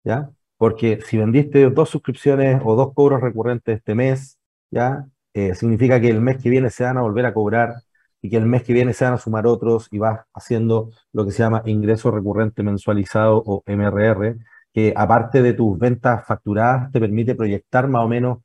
[0.04, 0.30] ¿ya?
[0.56, 4.38] porque si vendiste dos suscripciones o dos cobros recurrentes este mes,
[4.70, 7.74] ya eh, significa que el mes que viene se van a volver a cobrar
[8.22, 11.24] y que el mes que viene se van a sumar otros y vas haciendo lo
[11.26, 14.38] que se llama ingreso recurrente mensualizado o MRR,
[14.72, 18.38] que aparte de tus ventas facturadas te permite proyectar más o menos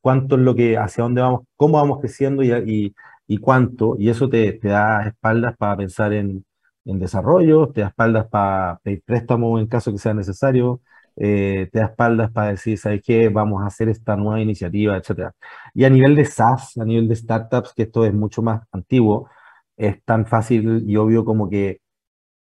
[0.00, 2.94] cuánto es lo que, hacia dónde vamos, cómo vamos creciendo y,
[3.26, 6.44] y, cuánto, y eso te, te, da espaldas para pensar en,
[6.84, 10.80] en desarrollo, te da espaldas para pedir préstamo en caso que sea necesario,
[11.16, 13.28] eh, te da espaldas para decir, ¿sabes qué?
[13.28, 15.34] Vamos a hacer esta nueva iniciativa, etcétera.
[15.74, 19.28] Y a nivel de SaaS, a nivel de startups, que esto es mucho más antiguo,
[19.76, 21.80] es tan fácil y obvio como que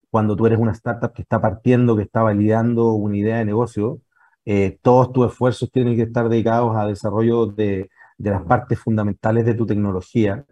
[0.09, 4.01] cuando tú eres una startup que está partiendo, que está validando una idea de negocio,
[4.45, 9.45] eh, todos tus esfuerzos tienen que estar dedicados a desarrollo de, de las partes fundamentales
[9.45, 10.45] de tu tecnología.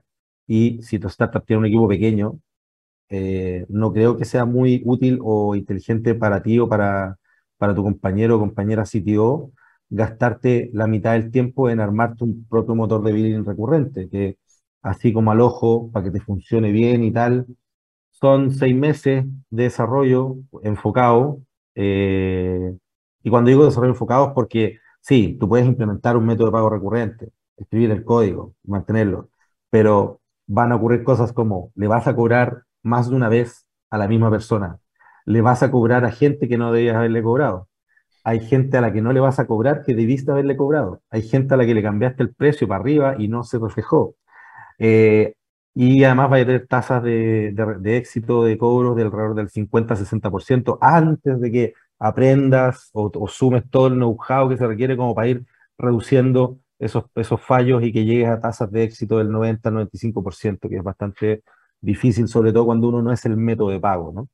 [0.48, 2.40] Y si tu startup tiene un equipo pequeño,
[3.10, 7.18] eh, no creo que sea muy útil o inteligente para ti o para,
[7.58, 9.52] para tu compañero o compañera CTO
[9.90, 14.38] gastarte la mitad del tiempo en armarte un propio motor de billing recurrente, que
[14.82, 17.48] así como al ojo, para que te funcione bien y tal,
[18.12, 21.42] son seis meses de desarrollo enfocado.
[21.76, 22.74] Eh,
[23.24, 26.70] y cuando digo desarrollo enfocado es porque sí, tú puedes implementar un método de pago
[26.70, 29.30] recurrente, escribir el código, mantenerlo,
[29.70, 33.98] pero van a ocurrir cosas como le vas a cobrar más de una vez a
[33.98, 34.80] la misma persona
[35.28, 37.68] le vas a cobrar a gente que no debías haberle cobrado.
[38.24, 41.02] hay gente a la que no le vas a cobrar que debiste haberle cobrado.
[41.12, 44.16] Hay gente a la que le cambiaste el precio para arriba y no se reflejó.
[44.80, 45.36] Eh,
[45.76, 47.54] y además va a tener tasas de,
[47.98, 53.96] éxito de cobro de alrededor del 50-60% antes de que aprendas o, sumes todo el
[53.96, 55.46] know-how que se requiere como para ir
[55.78, 60.84] reduciendo esos, esos fallos y que llegues a tasas de éxito del 90-95%, que es
[60.84, 61.44] bastante
[61.82, 64.30] difícil, sobre todo cuando uno no es el método de pago, ¿no?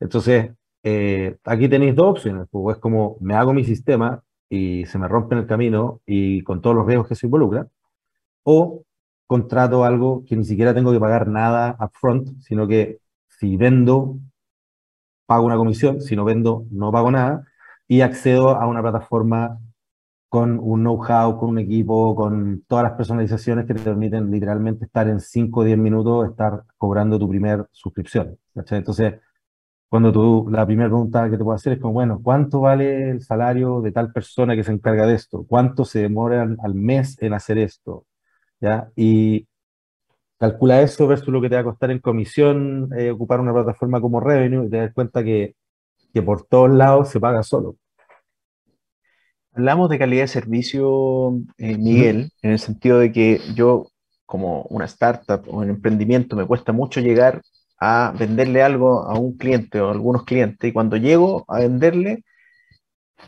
[0.00, 4.98] Entonces, eh, aquí tenéis dos opciones, pues es como me hago mi sistema y se
[4.98, 7.68] me rompe en el camino y con todos los riesgos que se involucran,
[8.44, 8.84] o
[9.26, 14.18] contrato algo que ni siquiera tengo que pagar nada upfront, sino que si vendo,
[15.26, 17.46] pago una comisión, si no vendo, no pago nada,
[17.88, 19.58] y accedo a una plataforma
[20.28, 25.08] con un know-how, con un equipo, con todas las personalizaciones que te permiten literalmente estar
[25.08, 28.38] en 5 o 10 minutos, estar cobrando tu primer suscripción.
[28.54, 29.14] Entonces,
[29.88, 33.22] cuando tú, la primera pregunta que te puedo hacer es como, bueno, ¿cuánto vale el
[33.22, 35.44] salario de tal persona que se encarga de esto?
[35.48, 38.04] ¿Cuánto se demora al, mes en hacer esto?
[38.60, 38.90] ¿Ya?
[38.96, 39.46] Y
[40.38, 44.00] calcula eso versus lo que te va a costar en comisión eh, ocupar una plataforma
[44.00, 45.54] como Revenue y te das cuenta que,
[46.12, 47.76] que por todos lados se paga solo.
[49.52, 53.86] Hablamos de calidad de servicio, eh, Miguel, en el sentido de que yo,
[54.26, 57.40] como una startup o un emprendimiento, me cuesta mucho llegar
[57.78, 62.24] a venderle algo a un cliente o a algunos clientes y cuando llego a venderle,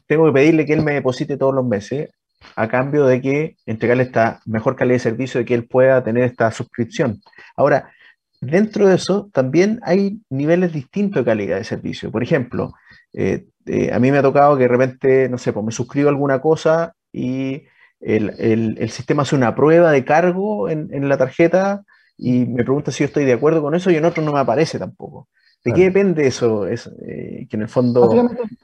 [0.06, 2.10] tengo que pedirle que él me deposite todos los meses
[2.56, 6.24] a cambio de que entregarle esta mejor calidad de servicio, de que él pueda tener
[6.24, 7.20] esta suscripción.
[7.56, 7.90] Ahora,
[8.40, 12.10] dentro de eso también hay niveles distintos de calidad de servicio.
[12.10, 12.72] Por ejemplo,
[13.12, 16.08] eh, eh, a mí me ha tocado que de repente, no sé, pues me suscribo
[16.08, 17.64] alguna cosa y
[18.00, 21.82] el, sistema hace una prueba de cargo en, en la tarjeta
[22.18, 24.40] y me pregunta si yo estoy de acuerdo con eso y en otro no me
[24.40, 25.28] aparece tampoco.
[25.64, 26.66] ¿De qué depende eso?
[26.66, 28.08] Es, eh, que en el fondo...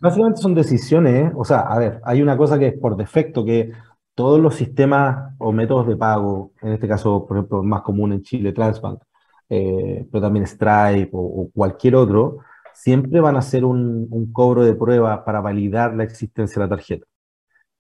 [0.01, 1.33] Básicamente, son decisiones, ¿eh?
[1.35, 3.73] o sea, a ver, hay una cosa que es por defecto, que
[4.15, 8.23] todos los sistemas o métodos de pago, en este caso, por ejemplo, más común en
[8.23, 9.03] Chile, Transbank,
[9.49, 12.39] eh, pero también Stripe o, cualquier otro,
[12.73, 16.77] siempre van a hacer un, un, cobro de prueba para validar la existencia de la
[16.77, 17.07] tarjeta.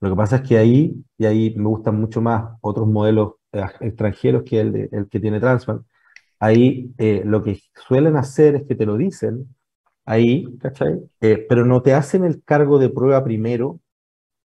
[0.00, 3.34] Lo que pasa es que ahí, y ahí me gustan mucho más otros modelos
[3.80, 5.82] extranjeros que el, que tiene Transbank,
[6.40, 9.54] ahí eh, lo que suelen hacer es que te lo dicen
[10.04, 11.00] ahí, ¿cachai?
[11.20, 13.80] Eh, pero no te hacen el cargo de prueba primero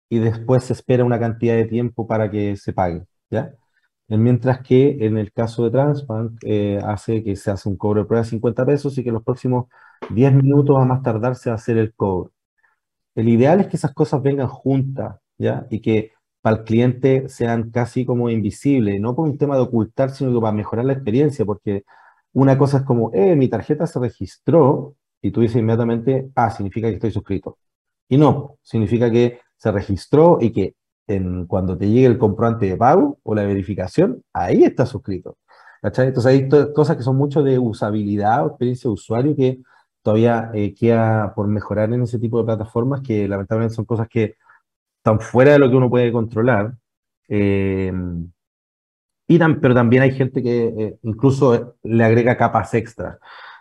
[0.10, 3.54] y después se espera una cantidad de tiempo para que se pague, ¿ya?
[4.10, 8.08] Mientras que en el caso de Transbank eh, hace que se hace un cobro de
[8.08, 9.67] prueba de 50 pesos y que los próximos
[10.12, 12.32] 10 minutos a más tardarse a hacer el cobro.
[13.15, 15.67] El ideal es que esas cosas vengan juntas, ¿ya?
[15.70, 20.12] Y que para el cliente sean casi como invisibles, no por un tema de ocultar,
[20.12, 21.84] sino para mejorar la experiencia, porque
[22.34, 26.88] una cosa es como, eh, mi tarjeta se registró, y tú dices inmediatamente, ah, significa
[26.89, 27.58] que estoy suscrito.
[28.10, 30.76] Y no, significa que se registró y que
[31.47, 35.38] cuando te llegue el comprobante de pago o la verificación, ahí está suscrito.
[35.82, 39.62] Entonces hay cosas que son mucho de usabilidad o experiencia de usuario que
[40.02, 44.36] todavía eh, queda por mejorar en ese tipo de plataformas que lamentablemente son cosas que
[44.98, 46.74] están fuera de lo que uno puede controlar.
[47.30, 47.92] Eh,
[49.28, 53.18] y pero también hay gente que eh, incluso le agrega capas extras.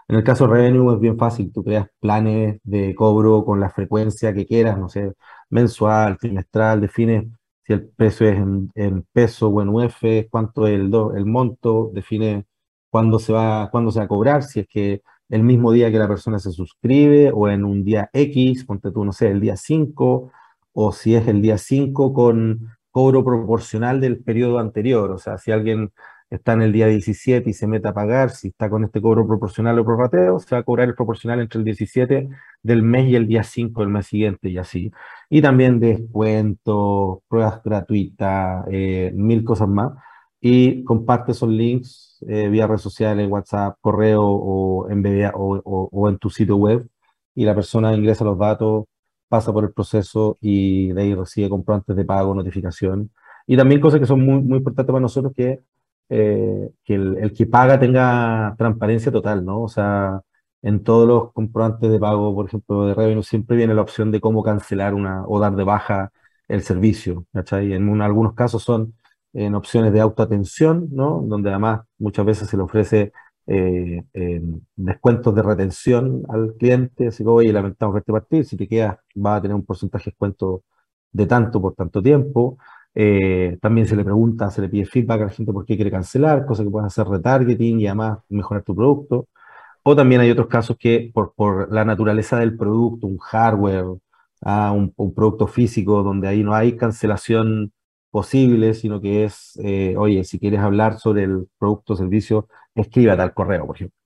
[0.08, 3.70] En el caso de Revenue es bien fácil, tú creas planes de cobro con la
[3.70, 5.12] frecuencia que quieras, no sé,
[5.50, 7.26] mensual, trimestral, defines
[7.66, 12.46] si el precio es en, peso o en UF, cuánto es el, el monto, define
[12.90, 15.98] cuándo se, va, cuándo se va a cobrar, si es que el mismo día que
[15.98, 19.56] la persona se suscribe o en un día X, ponte tú, no sé, el día
[19.56, 20.30] 5,
[20.78, 25.10] o si es el día 5 con cobro proporcional del periodo anterior.
[25.10, 25.90] O sea, si alguien
[26.30, 29.26] está en el día 17 y se mete a pagar, si está con este cobro
[29.26, 32.28] proporcional o prorrateo, se va a cobrar el proporcional entre el 17
[32.62, 34.92] del mes y el día 5 del mes siguiente y así.
[35.30, 39.92] Y también descuentos, pruebas gratuitas, eh, mil cosas más.
[40.40, 45.02] Y comparte esos links eh, vía redes sociales, WhatsApp, correo o en,
[45.34, 46.86] o, o en tu sitio web
[47.34, 48.84] y la persona ingresa los datos
[49.28, 53.10] pasa por el proceso y de ahí recibe comprobantes de pago, notificación.
[53.46, 55.60] Y también cosas que son muy, muy importantes para nosotros, que,
[56.08, 59.62] eh, que el, el, que paga tenga transparencia total, ¿no?
[59.62, 60.20] O sea,
[60.62, 64.20] en todos los comprobantes de pago, por ejemplo, de Revenue, siempre viene la opción de
[64.20, 66.12] cómo cancelar una o dar de baja
[66.48, 67.72] el servicio, ¿cachai?
[67.72, 68.94] En algunos casos son
[69.32, 71.22] en opciones de autoatención, ¿no?
[71.26, 73.12] Donde además muchas veces se le ofrece
[73.46, 74.02] eh,
[74.76, 79.36] descuentos de retención al cliente, así que, oye, lamentamos verte partir, si te quedas va
[79.36, 80.62] a tener un porcentaje de descuento
[81.12, 82.58] de tanto por tanto tiempo.
[82.94, 85.90] Eh, también se le pregunta, se le pide feedback a la gente por qué quiere
[85.90, 89.28] cancelar, cosa que puedes hacer retargeting y además mejorar tu producto.
[89.84, 93.86] O también hay otros casos que por, por la naturaleza del producto, un hardware,
[94.42, 97.72] a un, producto físico donde ahí no hay cancelación
[98.10, 103.22] posible, sino que es, eh, oye, si quieres hablar sobre el producto o servicio, escríbate
[103.22, 103.96] al correo, por ejemplo.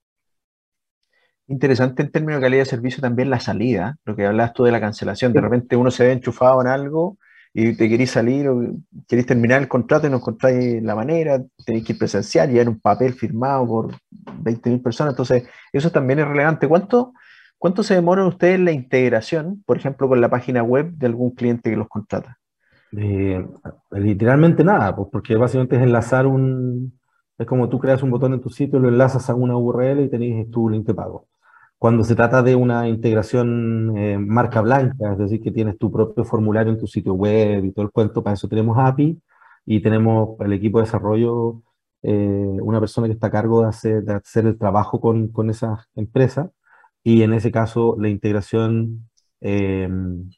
[1.46, 4.70] Interesante en términos de calidad de servicio también la salida, lo que hablas tú de
[4.70, 5.32] la cancelación.
[5.32, 7.18] De repente uno se ve enchufado en algo
[7.52, 8.60] y te querís salir o
[9.08, 12.68] querés terminar el contrato y no encontráis la manera, tenéis que ir presencial, y en
[12.68, 13.94] un papel firmado por
[14.44, 15.14] 20.000 personas.
[15.14, 16.68] Entonces, eso también es relevante.
[16.68, 17.14] ¿Cuánto,
[17.58, 21.32] ¿Cuánto se demora ustedes en la integración, por ejemplo, con la página web de algún
[21.32, 22.38] cliente que los contrata?
[22.96, 23.44] Eh,
[23.90, 26.99] literalmente nada, pues porque básicamente es enlazar un,
[27.40, 30.10] es como tú creas un botón en tu sitio, lo enlazas a una URL y
[30.10, 31.28] tenéis tu link de pago.
[31.78, 36.24] Cuando se trata de una integración eh, marca blanca, es decir, que tienes tu propio
[36.24, 39.18] formulario en tu sitio web y todo el cuento, para eso tenemos API
[39.66, 41.62] y tenemos el equipo de desarrollo,
[42.02, 45.50] eh, una persona que está a cargo de hacer, de hacer el trabajo con, con
[45.50, 46.50] esas empresas
[47.02, 49.08] y en ese caso la integración
[49.40, 50.30] em,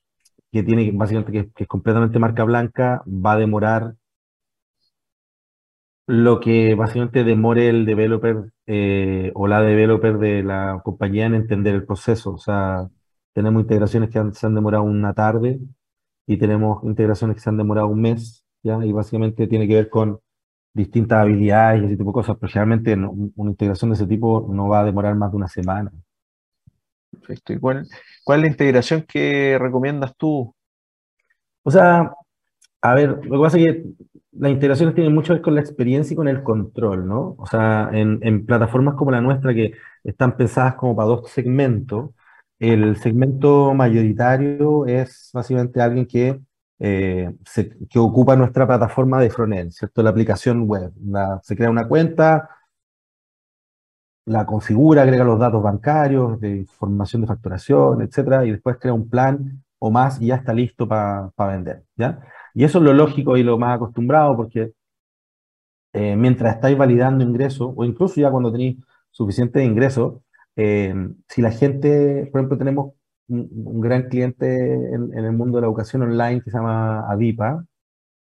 [0.52, 3.94] que tiene básicamente que, es completamente marca blanca va a demorar
[6.06, 11.74] lo que básicamente demore el developer eh, o la developer de la compañía en entender
[11.74, 12.32] el proceso.
[12.32, 12.88] O sea,
[13.32, 15.60] tenemos integraciones que se han demorado una tarde
[16.26, 18.84] y tenemos integraciones que se han demorado un mes, ¿ya?
[18.84, 20.20] Y básicamente tiene que ver con
[20.74, 24.68] distintas habilidades y ese tipo de cosas, pero generalmente una integración de ese tipo no
[24.68, 25.92] va a demorar más de una semana.
[27.10, 27.52] Perfecto.
[27.52, 27.86] ¿Y cuál,
[28.24, 30.54] cuál es la integración que recomiendas tú?
[31.62, 32.10] O sea,
[32.82, 33.84] a ver, lo que pasa es que
[34.32, 37.36] las integraciones tienen mucho que ver con la experiencia y con el control, ¿no?
[37.38, 42.10] O sea, en, plataformas como la nuestra que están pensadas como para dos segmentos,
[42.58, 46.40] el segmento mayoritario es básicamente alguien que,
[46.80, 47.32] eh,
[47.90, 50.02] que ocupa nuestra plataforma de frontend, ¿cierto?
[50.02, 50.92] La aplicación web.
[51.42, 52.48] se crea una cuenta,
[54.24, 59.08] la configura, agrega los datos bancarios, de información de facturación, etcétera, y después crea un
[59.08, 62.20] plan o más y ya está listo para vender, ¿ya?
[62.54, 64.72] Y eso es lo lógico y lo más acostumbrado porque
[65.92, 68.78] eh, mientras estáis validando ingresos, o incluso ya cuando tenéis
[69.10, 70.22] suficiente ingresos,
[70.56, 70.94] eh,
[71.28, 72.94] si la gente, por ejemplo, tenemos
[73.28, 77.64] un, gran cliente en, el mundo de la educación online que se llama Adipa,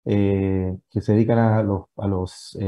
[0.04, 2.58] eh, que se dedican a los, a los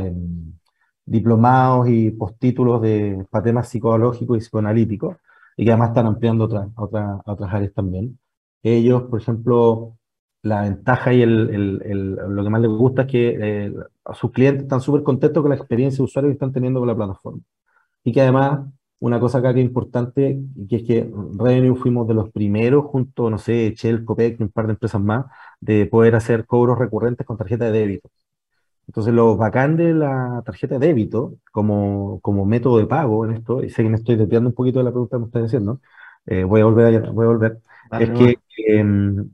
[1.06, 5.16] diplomados y postítulos de para temas psicológicos y psicoanalíticos,
[5.56, 8.18] y que además están ampliando otras otra, otras áreas también.
[8.62, 9.96] Ellos, por ejemplo,
[10.44, 14.30] la ventaja y el, el, lo que más les gusta es que eh, a sus
[14.30, 17.40] clientes están súper contentos con la experiencia de usuario que están teniendo con la plataforma.
[18.04, 18.60] Y que además,
[19.00, 23.30] una cosa acá que es importante, que es que Revenue fuimos de los primeros, junto,
[23.30, 25.26] no sé, Shell, Copec y un par de empresas más,
[25.60, 28.10] de poder hacer cobros recurrentes con tarjeta de débito.
[28.86, 33.62] Entonces, lo bacán de la tarjeta de débito como, como método de pago en esto,
[33.64, 35.80] y sé que me estoy desviando un poquito de la pregunta que me estás diciendo,
[36.26, 37.60] eh, voy a volver, a, voy a volver,
[37.98, 39.30] es que em,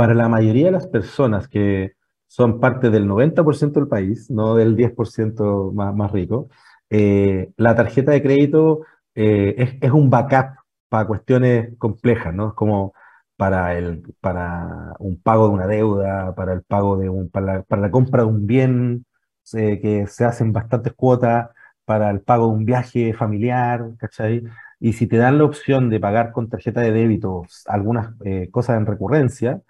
[0.00, 1.92] para la mayoría de las personas que
[2.26, 6.48] son parte del 90% del país, no del 10% más, más rico,
[6.88, 8.80] eh, la tarjeta de crédito
[9.14, 10.56] eh, es, es, un backup
[10.88, 12.48] para cuestiones complejas, ¿no?
[12.48, 12.94] Es como
[13.36, 17.62] para, el, para un pago de una deuda, para el pago de un, para la,
[17.64, 19.04] para la compra de un bien
[19.52, 21.50] eh, que se hacen bastantes cuotas,
[21.84, 24.44] para el pago de un viaje familiar, ¿cachai?
[24.78, 28.78] Y si te dan la opción de pagar con tarjeta de débito algunas eh, cosas
[28.78, 29.60] en recurrencia,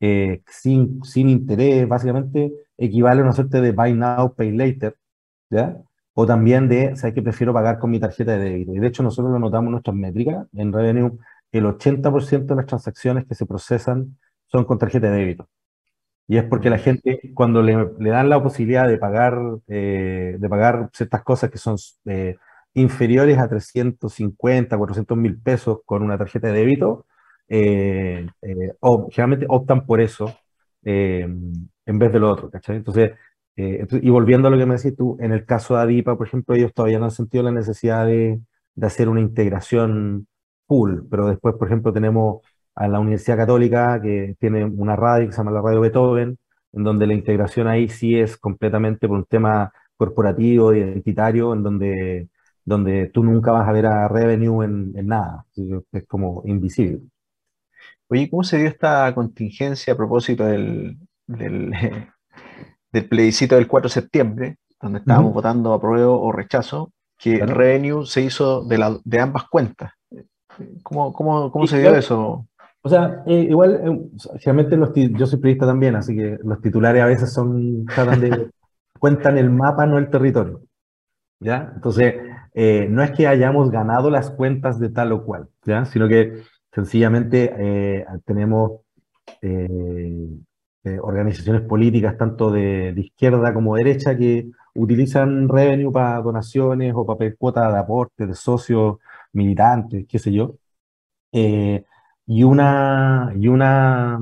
[0.00, 4.96] eh, sin, sin interés, básicamente equivale a una suerte de buy now, pay later,
[5.50, 5.76] ¿ya?
[6.14, 8.74] O también de, ¿sabes que prefiero pagar con mi tarjeta de débito?
[8.74, 11.18] Y de hecho nosotros lo notamos en nuestras métricas, en Revenue
[11.52, 15.48] el 80% de las transacciones que se procesan son con tarjeta de débito.
[16.28, 19.36] Y es porque la gente, cuando le, dan la posibilidad de pagar,
[19.66, 22.36] eh, de pagar ciertas cosas que son eh,
[22.74, 27.06] inferiores a 350, 400 mil pesos con una tarjeta de débito,
[27.50, 28.26] eh,
[28.80, 30.34] o, generalmente optan por eso
[30.82, 32.76] en vez de lo otro, ¿cachai?
[32.76, 33.12] Entonces,
[33.56, 36.54] y volviendo a lo que me decís tú, en el caso de Adipa, por ejemplo,
[36.54, 38.40] ellos todavía no han sentido la necesidad de,
[38.74, 40.26] de hacer una integración
[41.10, 42.42] pero después, por ejemplo, tenemos
[42.74, 46.38] a la Universidad Católica que tiene una radio que se llama la Radio Beethoven,
[46.72, 52.28] en donde la integración ahí sí es completamente por un tema corporativo, identitario, en donde,
[52.64, 55.44] donde tú nunca vas a ver a Revenue en, nada,
[55.92, 57.00] es como invisible.
[58.12, 60.98] Oye, ¿cómo se dio esta contingencia a propósito del,
[61.28, 61.72] del,
[63.08, 68.22] plebiscito del 4 de septiembre, donde estábamos votando a prueba o rechazo, que Revenue se
[68.22, 69.92] hizo de, la, de ambas cuentas?
[70.82, 72.48] ¿Cómo, cómo, cómo se dio eso?
[72.82, 77.02] O sea, eh, igual, eh, realmente los yo soy periodista también, así que los titulares
[77.02, 78.50] a veces son, tratan de,
[78.98, 80.62] cuentan el mapa, no el territorio.
[81.38, 81.72] ¿Ya?
[81.76, 82.16] Entonces,
[82.54, 85.84] eh, no es que hayamos ganado las cuentas de tal o cual, ¿ya?
[85.84, 86.42] Sino que
[86.72, 88.80] Sencillamente eh, tenemos
[91.02, 97.72] organizaciones políticas, tanto de, izquierda como derecha, que utilizan revenue para donaciones o para cuotas
[97.72, 98.98] de aporte de socios
[99.32, 100.56] militantes, qué sé yo.
[102.26, 104.18] y una, y una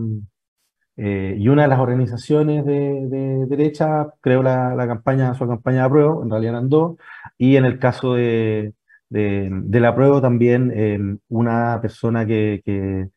[1.00, 6.24] eh, y una de las organizaciones de, derecha creó la, campaña, su campaña de apruebo,
[6.24, 6.96] en realidad eran dos,
[7.38, 8.74] y en el caso de,
[9.10, 13.08] de, la apruebo también em, una persona que, que,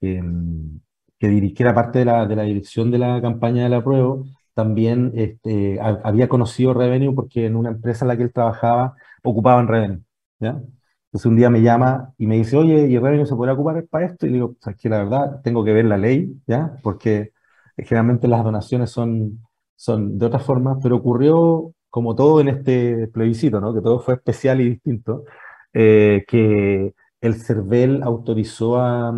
[0.00, 0.80] em,
[1.18, 4.24] que, dirigiera parte de la, de la dirección de la campaña de la apruebo,
[4.54, 9.68] también este, había conocido Revenue porque en una empresa en la que él trabajaba ocupaban
[9.68, 10.02] Revenue.
[10.40, 10.60] ¿ya?
[11.08, 14.06] Entonces un día me llama y me dice, oye, ¿y Revenue se podrá ocupar para
[14.06, 14.26] esto?
[14.26, 16.76] Y le digo, es que la verdad tengo que ver la ley, ¿ya?
[16.82, 17.32] Porque
[17.76, 23.60] generalmente las donaciones son, son de otra forma, pero ocurrió como todo en este plebiscito,
[23.60, 23.74] ¿no?
[23.74, 25.24] Que todo fue especial y distinto,
[25.72, 29.12] eh, que el CERVEL autorizó a,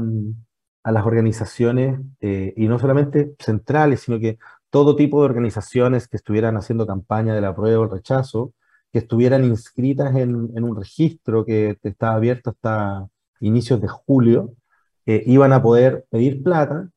[0.83, 4.39] a las organizaciones, eh, y no solamente centrales, sino que
[4.71, 8.55] todo tipo de organizaciones que estuvieran haciendo campaña de la prueba o el rechazo,
[8.93, 13.09] que estuvieran inscritas en, un registro que estaba abierto hasta
[13.41, 14.55] inicios de julio,
[15.07, 16.89] eh, iban a poder pedir plata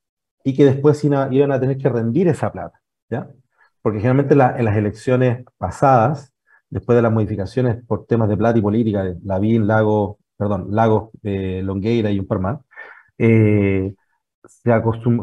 [0.43, 3.29] y que después iban a tener que rendir esa plata, ¿ya?
[3.83, 6.33] Porque generalmente en las elecciones pasadas,
[6.69, 11.11] después de las modificaciones por temas de plata y política, de Lavín, Lago, perdón, Lagos,
[11.23, 12.59] eh, Longueira y un par más,
[13.19, 13.93] eh,
[14.45, 14.71] se,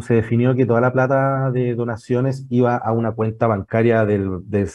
[0.02, 4.68] se, definió que toda la plata de donaciones iba a una cuenta bancaria del, del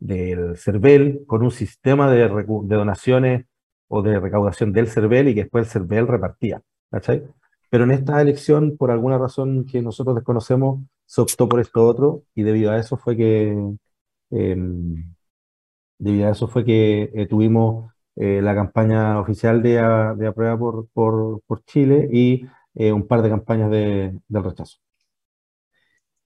[0.00, 3.46] del CERVEL con un sistema de, de, donaciones
[3.88, 6.62] o de recaudación del CERVEL y que después el CERVEL repartía.
[6.90, 7.24] ¿cachai?
[7.70, 12.24] Pero en esta elección, por alguna razón que nosotros desconocemos, se optó por esto otro
[12.36, 13.48] y debido a eso fue que,
[14.30, 15.14] em,
[15.98, 19.72] debido a eso fue que eh, tuvimos eh, la campaña oficial de,
[20.18, 24.78] de aprueba por, por, por, Chile y eh, un par de campañas de, del rechazo.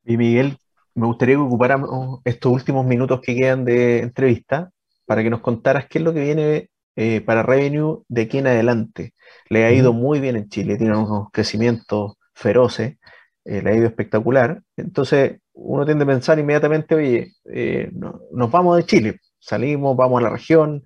[0.05, 0.59] Y Miguel,
[0.95, 4.71] me gustaría que ocupáramos estos últimos minutos que quedan de entrevista
[5.07, 8.47] para que nos contaras qué es lo que viene eh, para Revenue de aquí en
[8.49, 9.15] adelante.
[9.49, 12.99] Le ha ido muy bien en Chile, tiene unos crecimientos feroces,
[13.45, 14.63] eh, le ha ido espectacular.
[14.77, 20.25] Entonces, uno tiende a pensar inmediatamente, oye, eh, nos vamos de Chile, salimos, vamos a
[20.25, 20.83] la región,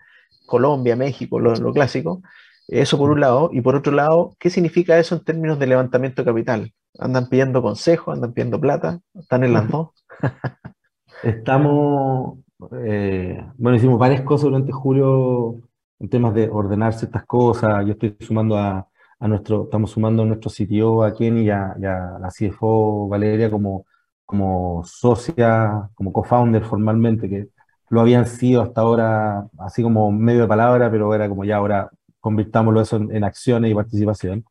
[0.47, 2.23] Colombia, México, lo, clásico.
[2.67, 3.51] Eso por un lado.
[3.53, 6.75] Y por otro lado, ¿qué significa eso en términos de levantamiento de capital?
[6.99, 8.13] ¿Andan pidiendo consejo?
[8.13, 9.01] ¿Andan pidiendo plata?
[9.15, 9.91] ¿Están en las dos?
[11.23, 15.61] Estamos, bueno, hicimos varias cosas durante julio
[15.99, 17.85] en temas de ordenar ciertas cosas.
[17.87, 18.89] Yo estoy sumando a,
[19.21, 23.87] a nuestro, estamos sumando a nuestro sitio a Kenny y a, la CFO Valeria como,
[24.25, 27.49] como socia, como co-founder formalmente, que
[27.91, 31.91] lo habían sido hasta ahora así como medio de palabra, pero era como ya ahora
[32.21, 34.45] convirtámoslo eso en, acciones y participación.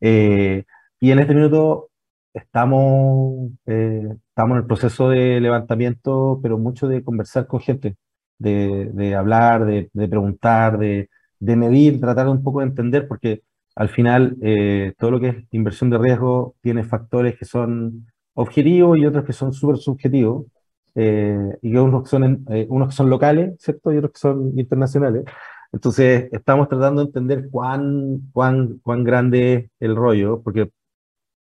[0.00, 0.64] Eh,
[1.00, 1.90] y en este minuto
[2.34, 7.96] estamos, eh, estamos en el proceso de levantamiento, pero mucho de conversar con gente
[8.40, 11.08] de, hablar, de, preguntar, de,
[11.40, 13.42] medir, tratar un poco de entender, porque
[13.80, 18.98] al final eh, todo lo que es inversión de riesgo tiene factores que son objetivos
[18.98, 20.46] y otros que son súper subjetivos,
[20.94, 23.90] eh, y que unos son, eh, unos que son locales, ¿cierto?
[23.92, 25.24] Y otros que son internacionales.
[25.72, 30.70] Entonces, estamos tratando de entender cuán, cuán, cuán grande es el rollo, porque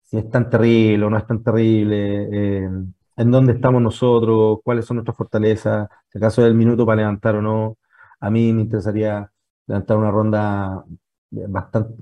[0.03, 2.65] si es tan terrible o no es tan terrible,
[3.17, 7.37] en dónde estamos nosotros, cuáles son nuestras fortalezas, si acaso es el minuto para levantar
[7.37, 7.77] o no.
[8.21, 9.31] A mí me interesaría
[9.67, 10.85] levantar una ronda
[11.49, 11.95] bastante,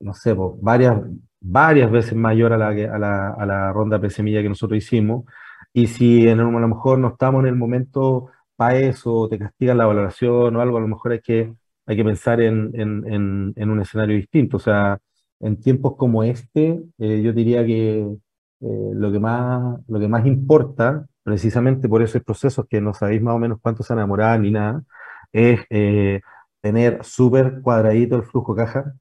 [0.00, 1.02] no sé, varias,
[1.40, 5.24] varias veces mayor a la, a la, a la ronda presemilla que nosotros hicimos.
[5.72, 9.78] Y si en, a lo mejor no estamos en el momento para eso, te castigan
[9.78, 11.54] la valoración o algo, a lo mejor hay que,
[11.86, 14.58] hay que pensar en, en, en, un escenario distinto.
[14.58, 14.98] O sea,
[15.40, 20.26] en tiempos como este, eh, yo diría que eh, lo, que más, lo que más
[20.26, 24.50] importa, precisamente por esos procesos que no sabéis más o menos cuánto se enamoran ni
[24.52, 24.84] nada,
[25.32, 26.20] es eh,
[26.62, 28.94] tener súper cuadradito el flujo caja,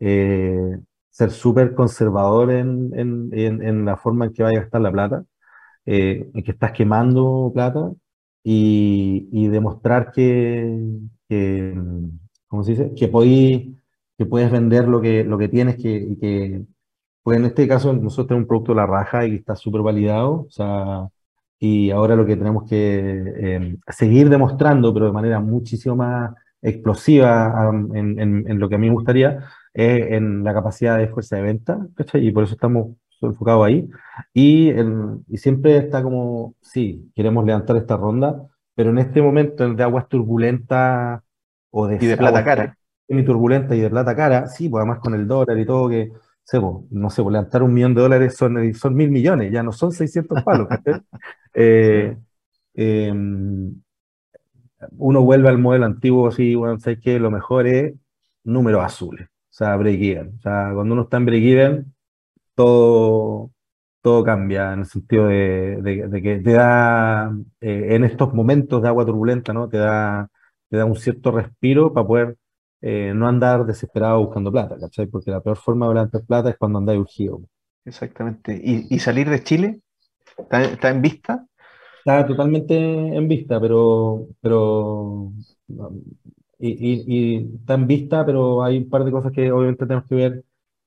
[0.00, 0.78] eh,
[1.10, 3.30] ser súper conservador en, en,
[3.62, 5.24] en, la forma en que vaya a gastar la plata,
[5.86, 7.92] en que estás quemando plata
[8.42, 10.78] y, y demostrar que,
[11.28, 11.74] que,
[12.48, 12.94] ¿cómo se dice?
[12.96, 13.76] Que, podí,
[14.18, 16.64] que puedes vender lo que, lo que tienes que, y que
[17.22, 20.42] pues en este caso nosotros tenemos un producto de la raja y está súper validado,
[20.46, 21.08] o sea,
[21.58, 23.08] y ahora lo que tenemos que
[23.56, 26.32] em, seguir demostrando, pero de manera muchísimo más
[26.64, 31.36] explosiva en, en, lo que a mí me gustaría, es en la capacidad de fuerza
[31.36, 32.26] de venta, ¿cachai?
[32.26, 33.88] Y por eso estamos enfocados ahí.
[34.32, 34.72] Y,
[35.28, 40.08] y siempre está como, sí, queremos levantar esta ronda, pero en este momento de aguas
[40.08, 41.22] turbulentas
[41.70, 41.96] o de...
[42.00, 42.76] Y de plata cara.
[43.26, 46.12] turbulenta y de plata cara, sí, pues además con el dólar y todo, que,
[46.44, 49.62] sé, pues, no sé, pues levantar un millón de dólares son, son mil millones, ya
[49.62, 50.68] no son 600 palos.
[51.54, 52.16] eh,
[52.74, 53.83] em,
[54.98, 57.94] uno vuelve al modelo antiguo, así, bueno, sé que lo mejor es
[58.44, 60.36] números azules, o sea, break-even.
[60.38, 61.94] O sea, cuando uno está en break-even,
[62.54, 63.50] todo,
[64.02, 69.06] todo cambia en el sentido de, que te da, eh, en estos momentos de agua
[69.06, 69.68] turbulenta, ¿no?
[69.68, 70.28] Te da,
[70.68, 72.36] te da un cierto respiro para poder
[72.82, 75.06] eh, no andar desesperado buscando plata, ¿cachai?
[75.06, 77.40] Porque la peor forma de levantar plata es cuando andáis urgido.
[77.84, 78.60] Exactamente.
[78.62, 79.80] ¿Y, salir de Chile?
[80.36, 81.46] ¿Está, en vista?
[82.04, 85.32] Está totalmente en vista, pero, pero
[86.58, 90.44] y, está en vista, pero hay un par de cosas que obviamente tenemos que ver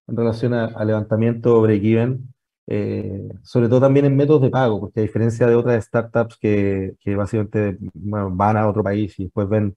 [0.08, 2.34] en relación al levantamiento break-even,
[2.68, 6.96] eh, sobre todo también en métodos de pago, porque a diferencia de otras startups que,
[7.00, 9.76] que básicamente van a otro país y después ven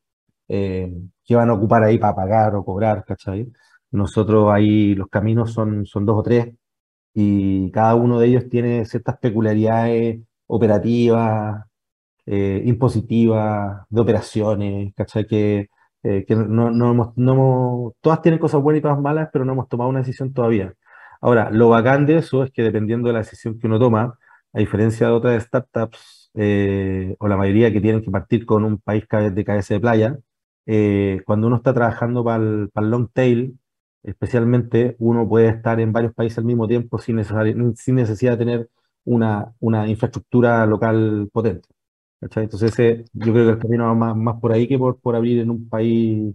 [0.48, 0.92] eh,
[1.24, 3.50] qué van a ocupar ahí para pagar o cobrar, ¿cachai?
[3.90, 6.54] Nosotros ahí los caminos son, son dos o tres
[7.14, 10.20] y cada uno de ellos tiene ciertas peculiaridades
[10.50, 11.64] operativas,
[12.26, 15.26] eh, impositivas, de operaciones, ¿cachai?
[15.26, 15.68] Que,
[16.02, 19.68] eh, que no, no, no, todas tienen cosas buenas y cosas malas, pero no hemos
[19.68, 20.74] tomado una decisión todavía.
[21.20, 24.18] Ahora, lo bacán de eso es que dependiendo de la decisión que uno toma,
[24.52, 28.78] a diferencia de otras startups eh, o la mayoría que tienen que partir con un
[28.78, 30.18] país de cabeza de playa,
[30.66, 33.58] eh, cuando uno está trabajando para el, long tail,
[34.02, 38.70] especialmente, uno puede estar en varios países al mismo tiempo sin necesidad de tener
[39.04, 41.68] una, una infraestructura local potente.
[42.20, 45.40] Entonces, yo creo que el camino va más, más por ahí que por, por abrir
[45.40, 46.34] en un país.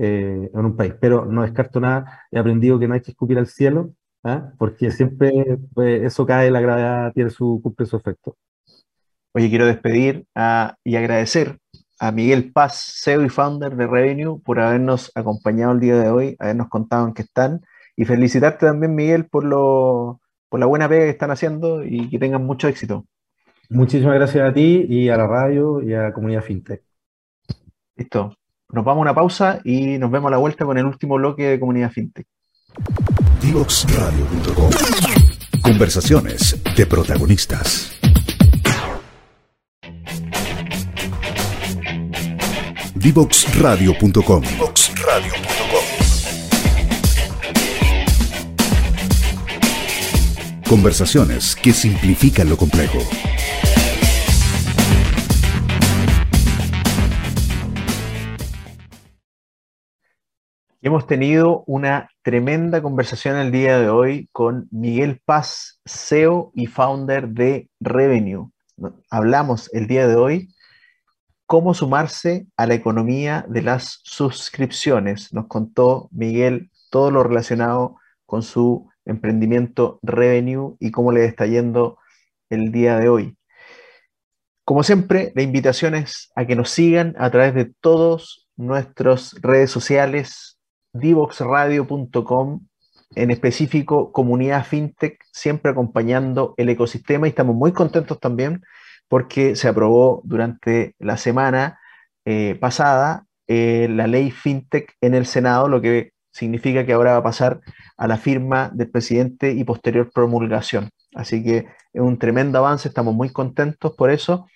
[0.00, 3.36] Eh, en un país, pero no descarto nada, he aprendido que no hay que escupir
[3.36, 4.52] al cielo, ¿ah?
[4.56, 8.36] porque siempre pues, eso cae, la gravedad tiene su, cumple su efecto.
[9.32, 10.26] Oye, quiero despedir
[10.84, 11.58] y agradecer
[11.98, 16.36] a Miguel Paz, CEO y founder de Revenue, por habernos acompañado el día de hoy,
[16.38, 17.60] habernos contado en qué están,
[17.96, 22.18] y felicitarte también, Miguel, por, lo, por la buena pega que están haciendo y que
[22.18, 23.04] tengan mucho éxito.
[23.70, 26.82] Muchísimas gracias a ti y a la radio y a la comunidad FinTech.
[27.96, 28.34] Listo.
[28.70, 31.44] Nos vamos a una pausa y nos vemos a la vuelta con el último bloque
[31.44, 32.26] de comunidad FinTech.
[33.40, 34.70] Divoxradio.com
[35.62, 37.92] Conversaciones de protagonistas.
[42.94, 44.42] Divoxradio.com
[50.68, 52.98] Conversaciones que simplifican lo complejo.
[60.82, 67.28] Hemos tenido una tremenda conversación el día de hoy con Miguel Paz, CEO y founder
[67.28, 68.50] de Revenue.
[69.08, 70.54] Hablamos el día de hoy
[71.46, 75.32] cómo sumarse a la economía de las suscripciones.
[75.32, 77.96] Nos contó Miguel todo lo relacionado
[78.26, 81.98] con su emprendimiento Revenue y cómo le está yendo
[82.50, 83.36] el día de hoy.
[84.64, 89.70] Como siempre, la invitación es a que nos sigan a través de todas nuestras redes
[89.70, 90.58] sociales,
[90.92, 92.66] divoxradio.com,
[93.14, 98.62] en específico Comunidad FinTech, siempre acompañando el ecosistema y estamos muy contentos también
[99.08, 101.80] porque se aprobó durante la semana
[102.26, 107.18] eh, pasada eh, la ley FinTech en el Senado, lo que significa que ahora va
[107.18, 107.60] a pasar
[107.96, 110.90] a la firma del presidente y posterior promulgación.
[111.14, 114.46] Así que es un tremendo avance, estamos muy contentos por eso.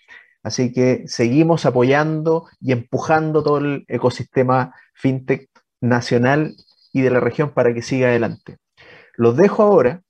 [0.44, 5.48] Así que seguimos apoyando y empujando todo el ecosistema FinTech
[5.80, 6.54] nacional
[6.92, 8.58] y de la región para que siga adelante.
[9.16, 10.02] Los dejo ahora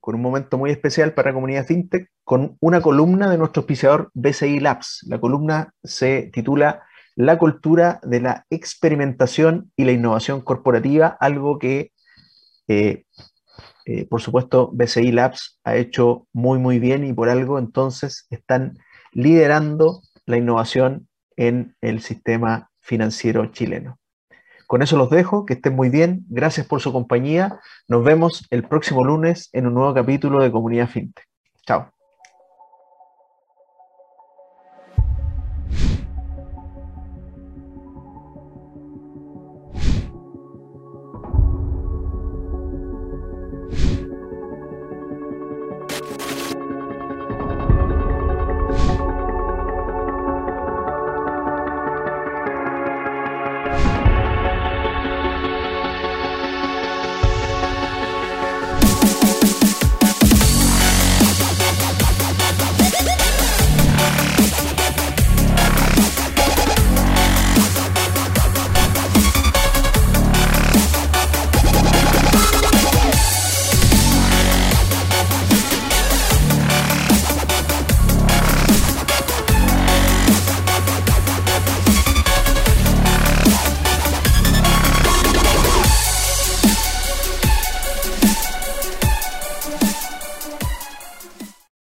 [0.00, 4.10] con un momento muy especial para la comunidad FinTech, con una columna de nuestro auspiciador
[4.14, 5.06] BCI Labs.
[5.06, 6.82] La columna se titula
[7.14, 11.92] La cultura de la experimentación y la innovación corporativa, algo que,
[12.68, 13.04] eh,
[13.84, 18.78] eh, por supuesto, BCI Labs ha hecho muy, muy bien y por algo entonces están
[19.12, 23.98] liderando la innovación en el sistema financiero chileno.
[24.66, 28.62] Con eso los dejo, que estén muy bien, gracias por su compañía, nos vemos el
[28.64, 31.26] próximo lunes en un nuevo capítulo de Comunidad FinTech.
[31.66, 32.01] Chao.